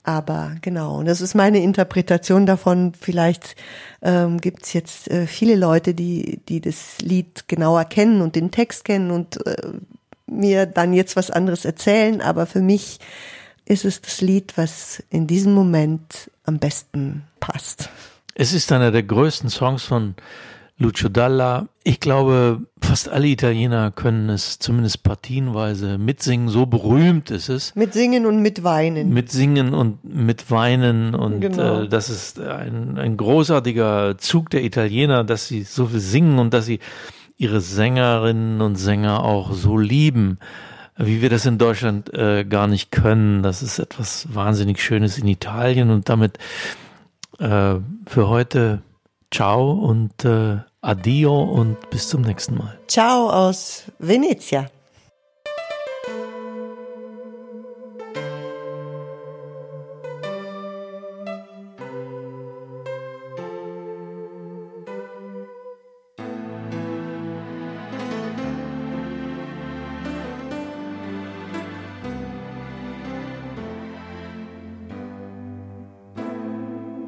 Aber 0.03 0.55
genau, 0.61 0.97
und 0.97 1.05
das 1.05 1.21
ist 1.21 1.33
meine 1.33 1.63
Interpretation 1.63 2.45
davon. 2.45 2.91
Vielleicht 2.99 3.55
ähm, 4.01 4.41
gibt 4.41 4.63
es 4.63 4.73
jetzt 4.73 5.09
äh, 5.09 5.27
viele 5.27 5.55
Leute, 5.55 5.93
die, 5.93 6.41
die 6.49 6.59
das 6.59 6.99
Lied 7.01 7.47
genauer 7.47 7.85
kennen 7.85 8.21
und 8.21 8.35
den 8.35 8.51
Text 8.51 8.83
kennen 8.83 9.11
und 9.11 9.45
äh, 9.47 9.55
mir 10.27 10.65
dann 10.65 10.93
jetzt 10.93 11.15
was 11.15 11.31
anderes 11.31 11.63
erzählen. 11.63 12.21
Aber 12.21 12.45
für 12.45 12.61
mich 12.61 12.99
ist 13.65 13.85
es 13.85 14.01
das 14.01 14.19
Lied, 14.19 14.57
was 14.57 15.01
in 15.09 15.25
diesem 15.25 15.53
Moment 15.53 16.29
am 16.43 16.59
besten 16.59 17.23
passt. 17.39 17.89
Es 18.35 18.51
ist 18.51 18.71
einer 18.73 18.91
der 18.91 19.03
größten 19.03 19.49
Songs 19.49 19.83
von 19.83 20.15
Lucio 20.77 21.09
Dalla. 21.09 21.67
Ich 21.83 21.99
glaube, 21.99 22.62
fast 22.81 23.09
alle 23.09 23.27
Italiener 23.27 23.91
können 23.91 24.29
es 24.29 24.59
zumindest 24.59 25.03
partienweise 25.03 25.97
mitsingen. 25.97 26.49
So 26.49 26.65
berühmt 26.65 27.31
ist 27.31 27.49
es. 27.49 27.75
Mit 27.75 27.93
Singen 27.93 28.25
und 28.25 28.41
mit 28.41 28.63
Weinen. 28.63 29.13
Mit 29.13 29.31
Singen 29.31 29.73
und 29.73 30.03
mit 30.03 30.49
Weinen. 30.49 31.13
Und 31.13 31.41
genau. 31.41 31.83
äh, 31.83 31.88
das 31.88 32.09
ist 32.09 32.39
ein, 32.39 32.97
ein 32.97 33.17
großartiger 33.17 34.17
Zug 34.17 34.49
der 34.49 34.63
Italiener, 34.63 35.23
dass 35.23 35.47
sie 35.47 35.63
so 35.63 35.88
viel 35.88 35.99
singen 35.99 36.39
und 36.39 36.53
dass 36.53 36.65
sie 36.65 36.79
ihre 37.38 37.62
Sängerinnen 37.62 38.62
und 38.62 38.75
Sänger 38.75 39.23
auch 39.23 39.53
so 39.53 39.77
lieben 39.77 40.39
wie 40.95 41.23
wir 41.23 41.29
das 41.29 41.47
in 41.47 41.57
Deutschland 41.57 42.13
äh, 42.13 42.45
gar 42.45 42.67
nicht 42.67 42.91
können. 42.91 43.41
Das 43.41 43.63
ist 43.63 43.79
etwas 43.79 44.27
wahnsinnig 44.33 44.79
Schönes 44.79 45.17
in 45.17 45.27
Italien 45.27 45.89
und 45.89 46.07
damit 46.07 46.38
äh, 47.39 47.75
für 48.05 48.29
heute 48.29 48.83
Ciao 49.33 49.71
und 49.71 50.25
äh, 50.25 50.59
Addio 50.81 51.41
und 51.41 51.89
bis 51.89 52.07
zum 52.07 52.21
nächsten 52.21 52.55
Mal. 52.55 52.77
Ciao 52.87 53.31
aus 53.31 53.85
Venezia. 53.97 54.69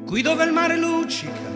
Qui 0.08 0.22
dove 0.22 0.44
il 0.44 0.52
mare 0.52 0.76
luccica 0.76 1.55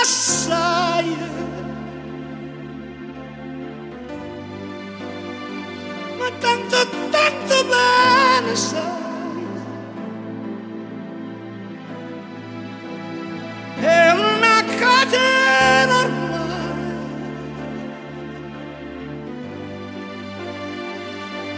Messiah. 0.00 1.04
Ma 6.18 6.28
tanto, 6.38 6.76
tanto 7.10 7.64
bene 7.72 8.56
sai. 8.56 9.46
È 13.76 14.10
una 14.12 14.64
catena 14.78 15.98
ormai. 16.04 16.38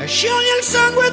E 0.01 0.07
scioglie 0.07 0.57
il 0.59 0.65
sangue 0.65 1.13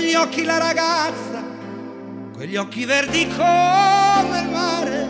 negli 0.00 0.14
occhi 0.14 0.44
la 0.44 0.58
ragazza, 0.58 1.42
quegli 2.34 2.56
occhi 2.56 2.84
verdi 2.84 3.26
come 3.28 4.40
il 4.40 4.48
mare. 4.50 5.08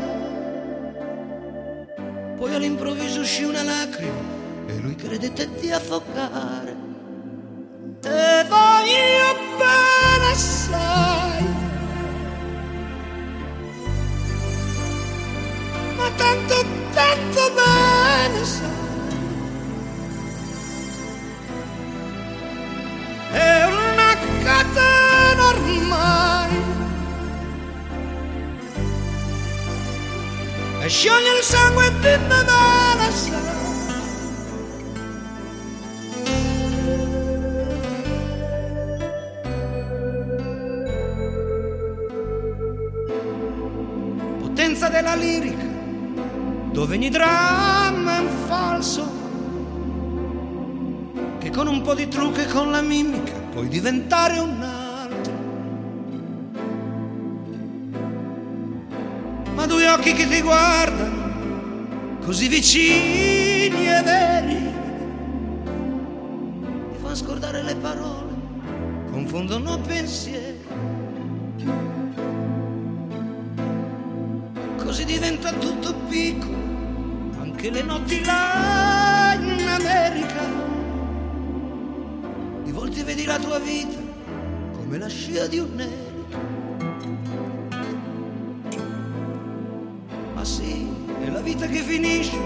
Poi 2.36 2.54
all'improvviso 2.54 3.20
uscì 3.20 3.42
una 3.42 3.64
lacrima 3.64 4.34
e 4.68 4.78
lui 4.78 4.94
credette 4.94 5.48
di 5.58 5.72
affogare. 5.72 6.75
E 30.86 30.88
scioglie 30.88 31.38
il 31.38 31.42
sangue 31.42 31.92
dentro 32.00 32.42
dalla 32.44 33.10
sala. 33.10 33.54
Potenza 44.38 44.88
della 44.88 45.16
lirica, 45.16 45.64
dove 46.70 46.94
ogni 46.94 47.10
dramma 47.10 48.18
è 48.18 48.20
un 48.20 48.28
falso 48.46 49.24
che 51.38 51.50
con 51.50 51.66
un 51.66 51.82
po' 51.82 51.94
di 51.94 52.06
trucco 52.06 52.38
e 52.38 52.46
con 52.46 52.70
la 52.70 52.80
mimica 52.80 53.32
puoi 53.50 53.66
diventare 53.66 54.38
un 54.38 54.62
altro. 54.62 54.75
Occhi 59.96 60.12
che 60.12 60.28
ti 60.28 60.42
guardano, 60.42 62.18
così 62.22 62.48
vicini 62.48 63.88
e 63.88 64.02
veri, 64.04 64.72
ti 66.92 66.98
fanno 67.00 67.14
scordare 67.14 67.62
le 67.62 67.74
parole, 67.76 68.34
confondono 69.10 69.80
pensieri. 69.80 70.64
Così 74.76 75.04
diventa 75.04 75.50
tutto 75.52 75.94
piccolo, 76.08 76.54
anche 77.40 77.70
le 77.70 77.82
notti 77.82 78.24
là 78.24 79.34
in 79.34 79.66
America 79.66 80.44
di 82.62 82.70
volte 82.70 83.02
vedi 83.02 83.24
la 83.24 83.38
tua 83.38 83.58
vita 83.58 83.98
come 84.72 84.98
la 84.98 85.08
scia 85.08 85.46
di 85.46 85.58
un'elica. 85.58 86.04
Ma 86.04 86.05
vita 91.56 91.66
che 91.68 91.80
finisce, 91.80 92.36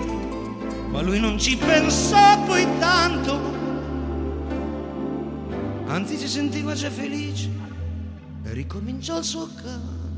ma 0.89 1.03
lui 1.03 1.19
non 1.19 1.37
ci 1.37 1.57
pensò 1.57 2.41
poi 2.45 2.65
tanto. 2.79 3.59
Anzi 5.87 6.17
si 6.17 6.29
sentiva 6.29 6.75
già 6.75 6.91
felice 6.91 7.51
e 8.45 8.53
ricominciò 8.53 9.19
il 9.19 9.25
suo 9.25 9.49
canto. 9.57 10.10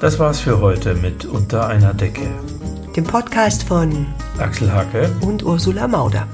Das 0.00 0.18
war's 0.18 0.40
für 0.40 0.60
heute 0.60 0.94
mit 0.94 1.24
Unter 1.24 1.68
einer 1.68 1.94
Decke. 1.94 2.28
Dem 2.94 3.04
Podcast 3.04 3.62
von 3.62 4.06
Axel 4.38 4.70
Hacke. 4.70 5.10
und 5.22 5.42
Ursula 5.42 5.88
Mauder. 5.88 6.26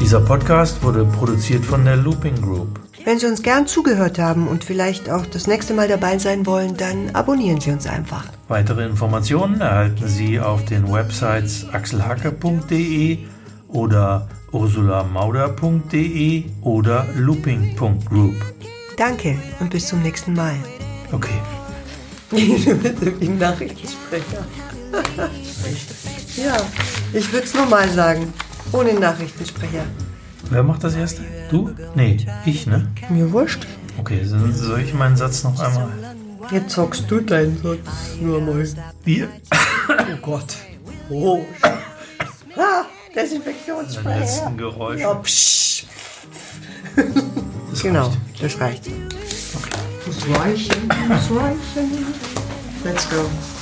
Dieser 0.00 0.20
Podcast 0.20 0.82
wurde 0.82 1.04
produziert 1.04 1.64
von 1.64 1.84
der 1.84 1.96
Looping 1.96 2.40
Group. 2.40 2.80
Wenn 3.04 3.18
Sie 3.18 3.26
uns 3.26 3.42
gern 3.42 3.66
zugehört 3.66 4.18
haben 4.18 4.48
und 4.48 4.64
vielleicht 4.64 5.10
auch 5.10 5.26
das 5.26 5.46
nächste 5.46 5.74
Mal 5.74 5.86
dabei 5.86 6.16
sein 6.18 6.46
wollen, 6.46 6.78
dann 6.78 7.10
abonnieren 7.14 7.60
Sie 7.60 7.70
uns 7.70 7.86
einfach. 7.86 8.24
Weitere 8.48 8.86
Informationen 8.86 9.60
erhalten 9.60 10.08
Sie 10.08 10.40
auf 10.40 10.64
den 10.64 10.90
Websites 10.90 11.66
axelhacke.de 11.70 13.18
oder 13.68 14.28
ursulamauder.de 14.52 16.44
oder 16.62 17.06
looping.group. 17.16 18.36
Danke 18.96 19.36
und 19.60 19.68
bis 19.70 19.88
zum 19.88 20.00
nächsten 20.00 20.32
Mal. 20.32 20.54
Okay. 21.12 21.38
Wie 22.34 23.26
ein 23.28 23.38
Nachrichtensprecher. 23.38 24.44
Ja, 26.36 26.56
ich 27.12 27.32
würde 27.32 27.46
es 27.46 27.54
nochmal 27.54 27.88
sagen. 27.90 28.32
Ohne 28.72 28.94
Nachrichtensprecher. 28.94 29.84
Wer 30.50 30.62
macht 30.62 30.84
das 30.84 30.94
erste? 30.94 31.22
Du? 31.50 31.70
Nee, 31.94 32.18
ich, 32.44 32.66
ne? 32.66 32.88
Mir 33.08 33.30
wurscht. 33.32 33.66
Okay, 33.98 34.26
dann 34.28 34.52
soll 34.54 34.80
ich 34.80 34.92
meinen 34.94 35.16
Satz 35.16 35.44
noch 35.44 35.58
einmal. 35.60 35.88
Jetzt 36.50 36.74
sagst 36.74 37.04
du 37.10 37.20
deinen 37.20 37.56
Satz 37.62 37.78
nur 38.20 38.40
mal. 38.40 38.66
Wir. 39.04 39.28
Oh 39.88 40.16
Gott. 40.22 40.56
Oh, 41.10 41.40
Ah, 42.56 42.84
Desinfektionsspray. 43.14 44.20
letzten 44.20 44.56
Geräusche. 44.56 45.00
Ja, 45.00 45.14
psch. 45.14 45.86
genau, 47.82 48.12
das 48.40 48.60
reicht. 48.60 48.84
Okay. 50.24 50.32
Das 50.32 50.40
Reichen, 50.40 50.88
das 51.08 51.30
Reichen. 51.30 52.14
Let's 52.82 53.08
go. 53.10 53.53